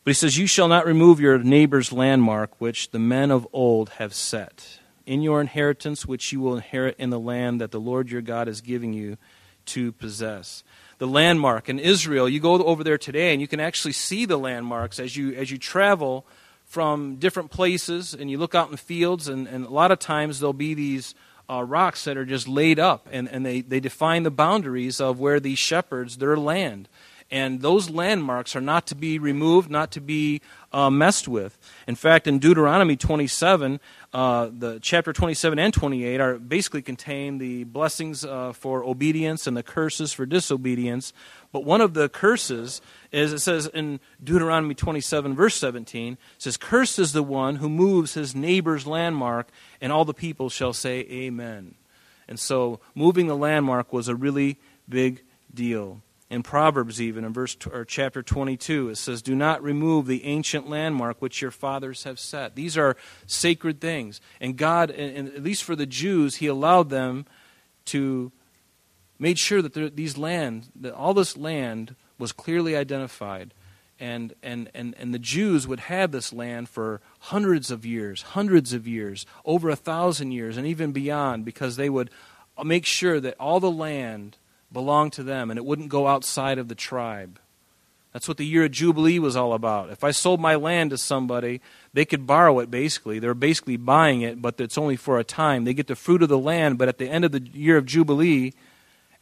But 0.04 0.10
he 0.10 0.14
says, 0.14 0.36
You 0.36 0.46
shall 0.46 0.68
not 0.68 0.84
remove 0.84 1.18
your 1.18 1.38
neighbor's 1.38 1.92
landmark, 1.94 2.60
which 2.60 2.90
the 2.90 2.98
men 2.98 3.30
of 3.30 3.48
old 3.54 3.88
have 3.88 4.12
set, 4.12 4.80
in 5.06 5.22
your 5.22 5.40
inheritance, 5.40 6.04
which 6.04 6.30
you 6.30 6.40
will 6.40 6.56
inherit 6.56 6.94
in 6.98 7.08
the 7.08 7.18
land 7.18 7.58
that 7.62 7.70
the 7.70 7.80
Lord 7.80 8.10
your 8.10 8.20
God 8.20 8.48
is 8.48 8.60
giving 8.60 8.92
you 8.92 9.16
to 9.64 9.92
possess 9.92 10.62
the 11.02 11.08
landmark 11.08 11.68
in 11.68 11.80
Israel. 11.80 12.28
You 12.28 12.38
go 12.38 12.62
over 12.62 12.84
there 12.84 12.96
today 12.96 13.32
and 13.32 13.40
you 13.40 13.48
can 13.48 13.58
actually 13.58 13.90
see 13.90 14.24
the 14.24 14.36
landmarks 14.36 15.00
as 15.00 15.16
you, 15.16 15.34
as 15.34 15.50
you 15.50 15.58
travel 15.58 16.24
from 16.64 17.16
different 17.16 17.50
places 17.50 18.14
and 18.14 18.30
you 18.30 18.38
look 18.38 18.54
out 18.54 18.66
in 18.66 18.70
the 18.70 18.78
fields, 18.78 19.26
and, 19.26 19.48
and 19.48 19.66
a 19.66 19.68
lot 19.68 19.90
of 19.90 19.98
times 19.98 20.38
there'll 20.38 20.52
be 20.52 20.74
these 20.74 21.16
uh, 21.50 21.60
rocks 21.60 22.04
that 22.04 22.16
are 22.16 22.24
just 22.24 22.46
laid 22.46 22.78
up 22.78 23.08
and, 23.10 23.28
and 23.30 23.44
they, 23.44 23.62
they 23.62 23.80
define 23.80 24.22
the 24.22 24.30
boundaries 24.30 25.00
of 25.00 25.18
where 25.18 25.40
these 25.40 25.58
shepherds, 25.58 26.18
their 26.18 26.36
land. 26.36 26.88
And 27.32 27.62
those 27.62 27.88
landmarks 27.88 28.54
are 28.54 28.60
not 28.60 28.86
to 28.88 28.94
be 28.94 29.18
removed, 29.18 29.70
not 29.70 29.90
to 29.92 30.02
be 30.02 30.42
uh, 30.70 30.90
messed 30.90 31.26
with. 31.26 31.58
In 31.88 31.94
fact, 31.94 32.26
in 32.26 32.38
Deuteronomy 32.38 32.94
27, 32.94 33.80
uh, 34.12 34.50
the 34.52 34.78
chapter 34.82 35.14
27 35.14 35.58
and 35.58 35.72
28 35.72 36.20
are 36.20 36.38
basically 36.38 36.82
contain 36.82 37.38
the 37.38 37.64
blessings 37.64 38.22
uh, 38.22 38.52
for 38.52 38.84
obedience 38.84 39.46
and 39.46 39.56
the 39.56 39.62
curses 39.62 40.12
for 40.12 40.26
disobedience. 40.26 41.14
But 41.52 41.64
one 41.64 41.80
of 41.80 41.94
the 41.94 42.10
curses 42.10 42.82
is 43.12 43.32
it 43.32 43.38
says 43.38 43.66
in 43.66 44.00
Deuteronomy 44.22 44.74
27 44.74 45.34
verse 45.34 45.54
17 45.54 46.18
says, 46.36 46.58
"Cursed 46.58 46.98
is 46.98 47.14
the 47.14 47.22
one 47.22 47.56
who 47.56 47.70
moves 47.70 48.12
his 48.12 48.34
neighbor's 48.34 48.86
landmark, 48.86 49.48
and 49.80 49.90
all 49.90 50.04
the 50.04 50.12
people 50.12 50.50
shall 50.50 50.74
say 50.74 51.06
Amen." 51.10 51.76
And 52.28 52.38
so, 52.38 52.80
moving 52.94 53.26
the 53.26 53.36
landmark 53.36 53.90
was 53.90 54.08
a 54.08 54.14
really 54.14 54.58
big 54.86 55.22
deal 55.54 56.02
in 56.32 56.42
Proverbs, 56.42 56.98
even 56.98 57.24
in 57.24 57.32
verse 57.34 57.58
or 57.70 57.84
chapter 57.84 58.22
22, 58.22 58.88
it 58.88 58.96
says, 58.96 59.20
"Do 59.20 59.34
not 59.34 59.62
remove 59.62 60.06
the 60.06 60.24
ancient 60.24 60.66
landmark 60.66 61.20
which 61.20 61.42
your 61.42 61.50
fathers 61.50 62.04
have 62.04 62.18
set." 62.18 62.56
These 62.56 62.78
are 62.78 62.96
sacred 63.26 63.82
things, 63.82 64.18
and 64.40 64.56
God, 64.56 64.90
and 64.90 65.28
at 65.28 65.42
least 65.42 65.62
for 65.62 65.76
the 65.76 65.84
Jews, 65.84 66.36
He 66.36 66.46
allowed 66.46 66.88
them 66.88 67.26
to 67.86 68.32
made 69.18 69.38
sure 69.38 69.60
that 69.60 69.94
these 69.94 70.16
land, 70.16 70.70
that 70.74 70.94
all 70.94 71.12
this 71.12 71.36
land 71.36 71.96
was 72.18 72.32
clearly 72.32 72.74
identified, 72.74 73.52
and 74.00 74.32
and 74.42 74.70
and 74.74 74.94
and 74.98 75.12
the 75.12 75.18
Jews 75.18 75.68
would 75.68 75.80
have 75.80 76.12
this 76.12 76.32
land 76.32 76.70
for 76.70 77.02
hundreds 77.20 77.70
of 77.70 77.84
years, 77.84 78.22
hundreds 78.22 78.72
of 78.72 78.88
years, 78.88 79.26
over 79.44 79.68
a 79.68 79.76
thousand 79.76 80.32
years, 80.32 80.56
and 80.56 80.66
even 80.66 80.92
beyond, 80.92 81.44
because 81.44 81.76
they 81.76 81.90
would 81.90 82.08
make 82.64 82.86
sure 82.86 83.20
that 83.20 83.36
all 83.38 83.60
the 83.60 83.70
land 83.70 84.38
belonged 84.72 85.12
to 85.14 85.22
them 85.22 85.50
and 85.50 85.58
it 85.58 85.64
wouldn't 85.64 85.88
go 85.88 86.06
outside 86.06 86.58
of 86.58 86.68
the 86.68 86.74
tribe. 86.74 87.38
That's 88.12 88.28
what 88.28 88.36
the 88.36 88.46
year 88.46 88.64
of 88.64 88.72
Jubilee 88.72 89.18
was 89.18 89.36
all 89.36 89.54
about. 89.54 89.90
If 89.90 90.04
I 90.04 90.10
sold 90.10 90.38
my 90.38 90.54
land 90.54 90.90
to 90.90 90.98
somebody, 90.98 91.62
they 91.94 92.04
could 92.04 92.26
borrow 92.26 92.58
it 92.58 92.70
basically. 92.70 93.18
They're 93.18 93.34
basically 93.34 93.78
buying 93.78 94.20
it, 94.20 94.42
but 94.42 94.60
it's 94.60 94.76
only 94.76 94.96
for 94.96 95.18
a 95.18 95.24
time. 95.24 95.64
They 95.64 95.72
get 95.74 95.86
the 95.86 95.96
fruit 95.96 96.22
of 96.22 96.28
the 96.28 96.38
land, 96.38 96.76
but 96.76 96.88
at 96.88 96.98
the 96.98 97.08
end 97.08 97.24
of 97.24 97.32
the 97.32 97.40
year 97.40 97.78
of 97.78 97.86
Jubilee, 97.86 98.52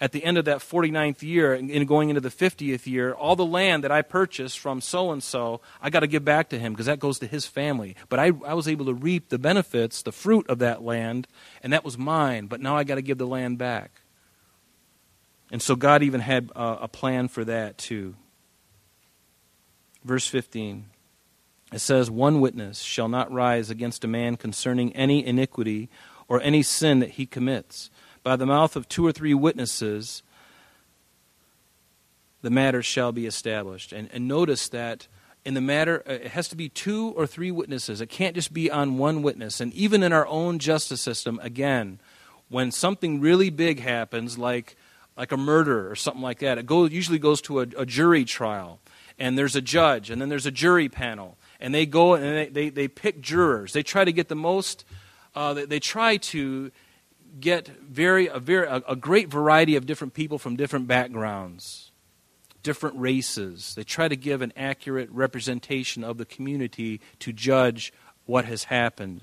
at 0.00 0.12
the 0.12 0.24
end 0.24 0.38
of 0.38 0.46
that 0.46 0.58
49th 0.58 1.22
year 1.22 1.52
and 1.54 1.86
going 1.86 2.08
into 2.08 2.20
the 2.20 2.30
50th 2.30 2.86
year, 2.86 3.12
all 3.12 3.36
the 3.36 3.44
land 3.44 3.84
that 3.84 3.92
I 3.92 4.02
purchased 4.02 4.58
from 4.58 4.80
so 4.80 5.12
and 5.12 5.22
so, 5.22 5.60
I 5.80 5.90
got 5.90 6.00
to 6.00 6.06
give 6.06 6.24
back 6.24 6.48
to 6.48 6.58
him 6.58 6.72
because 6.72 6.86
that 6.86 6.98
goes 6.98 7.18
to 7.18 7.26
his 7.26 7.46
family. 7.46 7.94
But 8.08 8.18
I, 8.18 8.32
I 8.44 8.54
was 8.54 8.66
able 8.66 8.86
to 8.86 8.94
reap 8.94 9.28
the 9.28 9.38
benefits, 9.38 10.02
the 10.02 10.10
fruit 10.10 10.48
of 10.48 10.58
that 10.60 10.82
land, 10.82 11.28
and 11.62 11.72
that 11.72 11.84
was 11.84 11.98
mine. 11.98 12.46
But 12.46 12.60
now 12.60 12.76
I 12.76 12.84
got 12.84 12.94
to 12.94 13.02
give 13.02 13.18
the 13.18 13.26
land 13.26 13.58
back. 13.58 14.00
And 15.50 15.60
so 15.60 15.74
God 15.74 16.02
even 16.02 16.20
had 16.20 16.50
a, 16.54 16.78
a 16.82 16.88
plan 16.88 17.28
for 17.28 17.44
that 17.44 17.78
too. 17.78 18.14
Verse 20.04 20.26
15. 20.26 20.86
It 21.72 21.80
says, 21.80 22.10
One 22.10 22.40
witness 22.40 22.80
shall 22.80 23.08
not 23.08 23.32
rise 23.32 23.70
against 23.70 24.04
a 24.04 24.08
man 24.08 24.36
concerning 24.36 24.94
any 24.94 25.24
iniquity 25.24 25.88
or 26.28 26.40
any 26.40 26.62
sin 26.62 27.00
that 27.00 27.10
he 27.10 27.26
commits 27.26 27.90
by 28.22 28.36
the 28.36 28.46
mouth 28.46 28.76
of 28.76 28.88
two 28.88 29.06
or 29.06 29.12
three 29.12 29.34
witnesses, 29.34 30.22
the 32.42 32.50
matter 32.50 32.82
shall 32.82 33.12
be 33.12 33.26
established. 33.26 33.92
And, 33.92 34.08
and 34.12 34.28
notice 34.28 34.68
that 34.68 35.08
in 35.44 35.54
the 35.54 35.60
matter, 35.60 36.02
uh, 36.06 36.12
it 36.12 36.28
has 36.28 36.48
to 36.48 36.56
be 36.56 36.68
two 36.68 37.08
or 37.16 37.26
three 37.26 37.50
witnesses. 37.50 38.00
It 38.00 38.08
can't 38.08 38.34
just 38.34 38.52
be 38.52 38.70
on 38.70 38.98
one 38.98 39.22
witness. 39.22 39.60
And 39.60 39.72
even 39.72 40.02
in 40.02 40.12
our 40.12 40.26
own 40.26 40.58
justice 40.58 41.00
system, 41.00 41.40
again, 41.42 41.98
when 42.48 42.70
something 42.70 43.20
really 43.20 43.48
big 43.48 43.80
happens, 43.80 44.36
like, 44.36 44.76
like 45.20 45.32
a 45.32 45.36
murder 45.36 45.90
or 45.90 45.94
something 45.94 46.22
like 46.22 46.38
that, 46.38 46.56
it 46.56 46.64
go, 46.64 46.86
usually 46.86 47.18
goes 47.18 47.42
to 47.42 47.60
a, 47.60 47.66
a 47.76 47.84
jury 47.84 48.24
trial. 48.24 48.80
And 49.18 49.36
there's 49.36 49.54
a 49.54 49.60
judge, 49.60 50.08
and 50.08 50.18
then 50.18 50.30
there's 50.30 50.46
a 50.46 50.50
jury 50.50 50.88
panel. 50.88 51.36
And 51.60 51.74
they 51.74 51.84
go 51.84 52.14
and 52.14 52.24
they, 52.24 52.48
they, 52.48 52.70
they 52.70 52.88
pick 52.88 53.20
jurors. 53.20 53.74
They 53.74 53.82
try 53.82 54.06
to 54.06 54.12
get 54.12 54.28
the 54.28 54.34
most, 54.34 54.86
uh, 55.34 55.52
they, 55.52 55.66
they 55.66 55.78
try 55.78 56.16
to 56.16 56.72
get 57.38 57.68
very, 57.68 58.28
a, 58.28 58.38
very, 58.38 58.66
a, 58.66 58.82
a 58.88 58.96
great 58.96 59.28
variety 59.28 59.76
of 59.76 59.84
different 59.84 60.14
people 60.14 60.38
from 60.38 60.56
different 60.56 60.86
backgrounds, 60.86 61.92
different 62.62 62.96
races. 62.98 63.74
They 63.74 63.84
try 63.84 64.08
to 64.08 64.16
give 64.16 64.40
an 64.40 64.54
accurate 64.56 65.10
representation 65.10 66.02
of 66.02 66.16
the 66.16 66.24
community 66.24 67.02
to 67.18 67.30
judge 67.34 67.92
what 68.24 68.46
has 68.46 68.64
happened. 68.64 69.20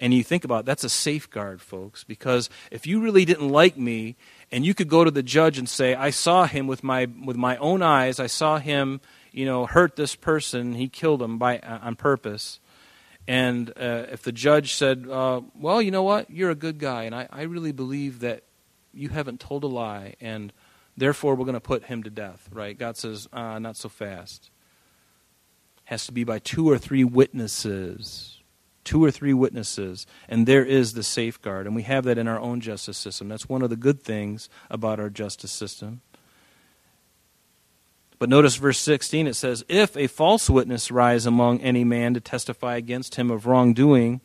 And 0.00 0.12
you 0.12 0.24
think 0.24 0.44
about 0.44 0.60
it, 0.60 0.66
that's 0.66 0.84
a 0.84 0.88
safeguard, 0.88 1.60
folks, 1.60 2.04
because 2.04 2.50
if 2.70 2.86
you 2.86 3.00
really 3.00 3.24
didn't 3.24 3.48
like 3.48 3.76
me 3.76 4.16
and 4.50 4.66
you 4.66 4.74
could 4.74 4.88
go 4.88 5.04
to 5.04 5.10
the 5.10 5.22
judge 5.22 5.58
and 5.58 5.68
say, 5.68 5.94
I 5.94 6.10
saw 6.10 6.46
him 6.46 6.66
with 6.66 6.82
my, 6.82 7.06
with 7.24 7.36
my 7.36 7.56
own 7.58 7.82
eyes, 7.82 8.18
I 8.18 8.26
saw 8.26 8.58
him, 8.58 9.00
you 9.30 9.44
know, 9.44 9.66
hurt 9.66 9.96
this 9.96 10.16
person, 10.16 10.74
he 10.74 10.88
killed 10.88 11.22
him 11.22 11.38
by, 11.38 11.58
on 11.60 11.96
purpose 11.96 12.60
and 13.28 13.70
uh, 13.70 14.06
if 14.10 14.22
the 14.22 14.32
judge 14.32 14.74
said, 14.74 15.06
uh, 15.08 15.42
well, 15.54 15.80
you 15.80 15.90
know 15.90 16.02
what, 16.02 16.30
you're 16.30 16.50
a 16.50 16.56
good 16.56 16.78
guy, 16.78 17.04
and 17.04 17.14
I, 17.14 17.28
I 17.30 17.42
really 17.42 17.72
believe 17.72 18.20
that 18.20 18.42
you 18.92 19.10
haven't 19.10 19.40
told 19.40 19.64
a 19.64 19.68
lie, 19.68 20.14
and 20.20 20.52
therefore 20.96 21.34
we're 21.34 21.44
going 21.44 21.54
to 21.54 21.60
put 21.60 21.84
him 21.84 22.02
to 22.02 22.10
death, 22.10 22.48
right? 22.52 22.76
God 22.76 22.96
says, 22.96 23.28
uh, 23.32 23.58
not 23.58 23.76
so 23.76 23.88
fast. 23.88 24.50
Has 25.84 26.06
to 26.06 26.12
be 26.12 26.24
by 26.24 26.40
two 26.40 26.68
or 26.68 26.78
three 26.78 27.04
witnesses. 27.04 28.40
Two 28.84 29.04
or 29.04 29.10
three 29.10 29.32
witnesses, 29.32 30.06
and 30.28 30.46
there 30.46 30.64
is 30.64 30.94
the 30.94 31.02
safeguard. 31.02 31.66
And 31.66 31.76
we 31.76 31.82
have 31.82 32.04
that 32.04 32.18
in 32.18 32.26
our 32.26 32.40
own 32.40 32.60
justice 32.60 32.98
system. 32.98 33.28
That's 33.28 33.48
one 33.48 33.62
of 33.62 33.70
the 33.70 33.76
good 33.76 34.02
things 34.02 34.48
about 34.70 34.98
our 34.98 35.08
justice 35.08 35.52
system. 35.52 36.00
But 38.18 38.28
notice 38.28 38.54
verse 38.54 38.78
16 38.78 39.26
it 39.26 39.34
says, 39.34 39.64
If 39.68 39.96
a 39.96 40.06
false 40.06 40.48
witness 40.48 40.90
rise 40.90 41.26
among 41.26 41.60
any 41.60 41.82
man 41.82 42.14
to 42.14 42.20
testify 42.20 42.76
against 42.76 43.16
him 43.16 43.30
of 43.30 43.46
wrongdoing, 43.46 44.20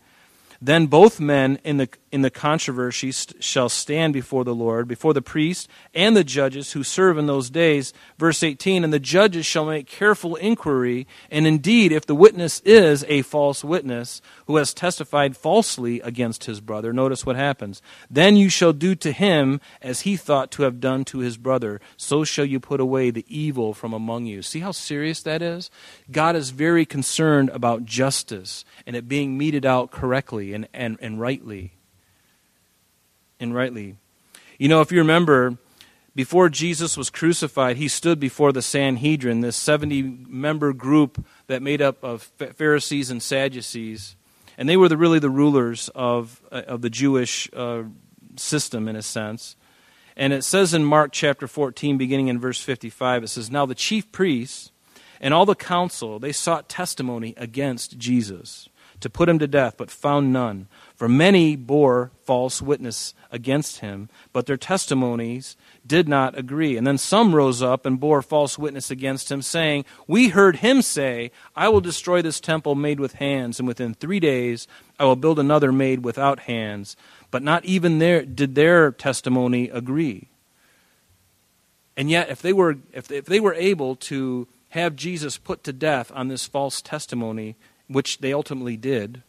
then 0.62 0.88
both 0.88 1.20
men 1.20 1.60
in 1.63 1.78
the 1.78 1.89
in 2.12 2.22
the 2.22 2.30
controversy 2.30 3.12
shall 3.12 3.70
stand 3.70 4.13
before 4.13 4.43
the 4.43 4.56
Lord, 4.56 4.88
before 4.88 5.13
the 5.13 5.22
priest 5.22 5.70
and 5.93 6.15
the 6.15 6.24
judges 6.24 6.72
who 6.72 6.84
serve 6.84 7.17
in 7.17 7.28
those 7.28 7.50
days. 7.50 7.93
Verse 8.17 8.43
18 8.43 8.84
And 8.84 8.93
the 8.93 9.00
judges 9.00 9.46
shall 9.46 9.65
make 9.65 9.88
careful 9.88 10.36
inquiry, 10.36 11.06
and 11.30 11.46
indeed, 11.46 11.91
if 11.91 12.06
the 12.06 12.15
witness 12.15 12.62
is 12.62 13.04
a 13.08 13.24
false 13.24 13.63
witness 13.63 14.22
who 14.46 14.56
has 14.56 14.74
testified 14.74 15.36
falsely 15.36 16.00
against 16.02 16.46
his 16.46 16.62
brother, 16.62 16.93
notice 16.93 17.26
what 17.26 17.36
happens. 17.36 17.82
Then 18.10 18.38
you 18.38 18.50
shall 18.50 18.74
do 18.74 18.96
to 18.96 19.12
him 19.12 19.60
as 19.82 20.02
he 20.02 20.15
thought 20.15 20.52
to 20.52 20.63
have 20.63 20.80
done 20.80 21.04
to 21.06 21.20
his 21.20 21.38
brother. 21.38 21.82
So 21.98 22.24
shall 22.24 22.46
you 22.46 22.60
put 22.60 22.80
away 22.80 23.12
the 23.12 23.26
evil 23.28 23.74
from 23.74 23.93
among 23.93 24.26
you. 24.26 24.41
See 24.41 24.60
how 24.60 24.72
serious 24.72 25.22
that 25.24 25.41
is? 25.41 25.70
God 26.12 26.36
is 26.36 26.52
very 26.52 26.86
concerned 26.86 27.50
about 27.50 27.86
justice 27.86 28.63
and 28.86 28.96
it 28.96 29.08
being 29.08 29.38
meted 29.38 29.65
out 29.65 29.91
correctly 29.91 30.54
and, 30.54 30.67
and, 30.74 30.98
and 31.02 31.20
rightly 31.20 31.77
and 33.39 33.54
rightly. 33.54 33.95
You 34.58 34.69
know, 34.69 34.82
if 34.82 34.91
you 34.91 35.00
remember, 35.00 35.58
before 36.15 36.50
Jesus 36.50 36.97
was 36.97 37.10
crucified, 37.10 37.78
he 37.78 37.88
stood 37.88 38.19
before 38.19 38.52
the 38.52 38.62
Sanhedrin, 38.62 39.41
this 39.41 39.56
70 39.56 40.02
member 40.02 40.73
group 40.73 41.23
that 41.47 41.62
made 41.62 41.82
up 41.82 42.04
of 42.04 42.23
Pharisees 42.56 43.12
and 43.12 43.21
Sadducees. 43.21 44.15
And 44.58 44.67
they 44.67 44.78
were 44.78 44.89
the, 44.89 44.97
really 44.97 45.19
the 45.19 45.30
rulers 45.30 45.89
of, 45.93 46.41
uh, 46.52 46.63
of 46.67 46.82
the 46.82 46.89
Jewish 46.89 47.47
uh, 47.56 47.84
system, 48.36 48.88
in 48.88 48.95
a 48.95 49.04
sense. 49.04 49.56
And 50.15 50.34
it 50.34 50.43
says 50.43 50.73
in 50.73 50.84
Mark 50.84 51.12
chapter 51.12 51.47
14, 51.47 51.97
beginning 52.00 52.28
in 52.28 52.39
verse 52.39 52.60
55, 52.60 53.23
it 53.23 53.28
says, 53.28 53.52
Now 53.52 53.67
the 53.67 53.76
chief 53.76 54.12
priests 54.12 54.71
and 55.21 55.34
all 55.34 55.45
the 55.45 55.54
council, 55.56 56.17
they 56.17 56.32
sought 56.32 56.67
testimony 56.67 57.36
against 57.38 58.00
Jesus 58.00 58.67
to 59.00 59.10
put 59.10 59.30
him 59.30 59.40
to 59.40 59.48
death, 59.48 59.76
but 59.78 59.92
found 59.92 60.34
none. 60.34 60.68
For 60.96 61.08
many 61.08 61.56
bore 61.56 62.12
false 62.24 62.62
witness 62.62 63.14
against 63.32 63.80
him, 63.80 64.10
but 64.34 64.48
their 64.48 64.58
testimonies 64.58 65.56
did 65.86 66.08
not 66.10 66.38
agree. 66.38 66.76
And 66.76 66.88
then 66.88 66.98
some 66.98 67.36
rose 67.36 67.62
up 67.62 67.86
and 67.86 68.00
bore 68.00 68.22
false 68.22 68.58
witness 68.58 68.90
against 68.90 69.32
him, 69.32 69.42
saying, 69.42 69.86
We 70.08 70.30
heard 70.30 70.58
him 70.58 70.82
say, 70.82 71.32
I 71.56 71.70
will 71.70 71.82
destroy 71.82 72.22
this 72.22 72.40
temple 72.40 72.76
made 72.76 73.00
with 73.00 73.14
hands, 73.14 73.60
and 73.60 73.68
within 73.68 73.94
three 73.94 74.20
days 74.20 74.68
I 75.00 75.06
will 75.06 75.16
build 75.16 75.38
another 75.38 75.72
made 75.72 76.04
without 76.04 76.42
hands. 76.42 76.98
But 77.30 77.44
not 77.44 77.66
even 77.66 78.00
there 78.00 78.26
did 78.26 78.56
their 78.56 78.92
testimony 78.92 79.70
agree. 79.70 80.30
And 81.96 82.10
yet, 82.10 82.30
if 82.30 82.42
they 82.42 82.54
were, 82.54 82.78
if 82.94 83.08
they, 83.08 83.18
if 83.18 83.26
they 83.26 83.40
were 83.40 83.56
able 83.56 83.96
to 83.96 84.48
have 84.70 84.96
Jesus 84.96 85.38
put 85.38 85.64
to 85.64 85.74
death 85.74 86.12
on 86.14 86.28
this 86.28 86.46
false 86.46 86.82
testimony, 86.82 87.56
which 87.88 88.19
they 88.19 88.34
ultimately 88.34 88.78
did, 88.78 89.23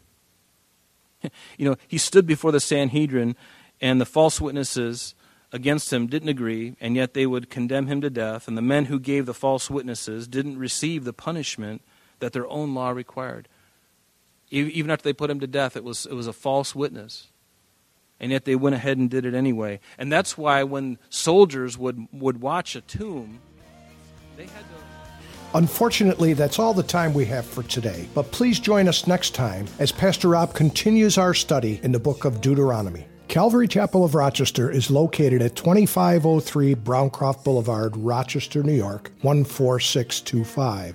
you 1.58 1.68
know, 1.68 1.76
he 1.86 1.98
stood 1.98 2.26
before 2.26 2.52
the 2.52 2.60
Sanhedrin, 2.60 3.36
and 3.80 4.00
the 4.00 4.06
false 4.06 4.40
witnesses 4.40 5.14
against 5.52 5.92
him 5.92 6.06
didn't 6.06 6.28
agree, 6.28 6.76
and 6.80 6.96
yet 6.96 7.14
they 7.14 7.26
would 7.26 7.50
condemn 7.50 7.86
him 7.86 8.00
to 8.00 8.10
death. 8.10 8.48
And 8.48 8.56
the 8.56 8.62
men 8.62 8.86
who 8.86 9.00
gave 9.00 9.26
the 9.26 9.34
false 9.34 9.70
witnesses 9.70 10.28
didn't 10.28 10.58
receive 10.58 11.04
the 11.04 11.12
punishment 11.12 11.82
that 12.18 12.32
their 12.32 12.46
own 12.48 12.74
law 12.74 12.90
required. 12.90 13.48
Even 14.50 14.90
after 14.90 15.04
they 15.04 15.12
put 15.12 15.30
him 15.30 15.40
to 15.40 15.46
death, 15.46 15.76
it 15.76 15.84
was, 15.84 16.06
it 16.06 16.14
was 16.14 16.26
a 16.26 16.32
false 16.32 16.74
witness. 16.74 17.28
And 18.20 18.32
yet 18.32 18.44
they 18.44 18.56
went 18.56 18.74
ahead 18.74 18.98
and 18.98 19.08
did 19.08 19.24
it 19.24 19.34
anyway. 19.34 19.78
And 19.96 20.10
that's 20.10 20.36
why 20.36 20.64
when 20.64 20.98
soldiers 21.08 21.78
would, 21.78 22.08
would 22.12 22.40
watch 22.40 22.74
a 22.74 22.80
tomb, 22.80 23.40
they 24.36 24.44
had 24.44 24.50
to. 24.50 24.77
Unfortunately, 25.54 26.34
that's 26.34 26.58
all 26.58 26.74
the 26.74 26.82
time 26.82 27.14
we 27.14 27.24
have 27.26 27.46
for 27.46 27.62
today, 27.62 28.06
but 28.14 28.30
please 28.32 28.60
join 28.60 28.86
us 28.86 29.06
next 29.06 29.34
time 29.34 29.66
as 29.78 29.90
Pastor 29.90 30.28
Rob 30.28 30.54
continues 30.54 31.16
our 31.16 31.32
study 31.32 31.80
in 31.82 31.92
the 31.92 31.98
book 31.98 32.24
of 32.24 32.40
Deuteronomy. 32.40 33.06
Calvary 33.28 33.68
Chapel 33.68 34.04
of 34.04 34.14
Rochester 34.14 34.70
is 34.70 34.90
located 34.90 35.42
at 35.42 35.54
2503 35.56 36.74
Browncroft 36.74 37.44
Boulevard, 37.44 37.96
Rochester, 37.96 38.62
New 38.62 38.72
York, 38.72 39.10
14625. 39.22 40.94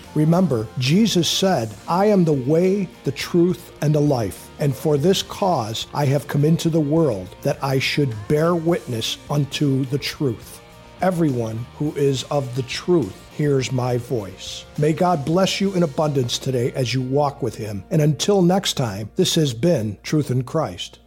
Remember, 0.15 0.67
Jesus 0.77 1.29
said, 1.29 1.73
I 1.87 2.05
am 2.05 2.23
the 2.23 2.33
way, 2.33 2.89
the 3.03 3.11
truth, 3.11 3.71
and 3.81 3.95
the 3.95 4.01
life. 4.01 4.49
And 4.59 4.75
for 4.75 4.97
this 4.97 5.23
cause 5.23 5.87
I 5.93 6.05
have 6.05 6.27
come 6.27 6.45
into 6.45 6.69
the 6.69 6.79
world, 6.79 7.35
that 7.41 7.63
I 7.63 7.79
should 7.79 8.13
bear 8.27 8.55
witness 8.55 9.17
unto 9.29 9.85
the 9.85 9.97
truth. 9.97 10.61
Everyone 11.01 11.65
who 11.77 11.93
is 11.95 12.23
of 12.25 12.55
the 12.55 12.63
truth 12.63 13.15
hears 13.31 13.71
my 13.71 13.97
voice. 13.97 14.65
May 14.77 14.93
God 14.93 15.25
bless 15.25 15.59
you 15.59 15.73
in 15.73 15.83
abundance 15.83 16.37
today 16.37 16.71
as 16.73 16.93
you 16.93 17.01
walk 17.01 17.41
with 17.41 17.55
Him. 17.55 17.83
And 17.89 18.01
until 18.01 18.41
next 18.41 18.73
time, 18.73 19.09
this 19.15 19.33
has 19.35 19.53
been 19.53 19.97
Truth 20.03 20.29
in 20.29 20.43
Christ. 20.43 20.99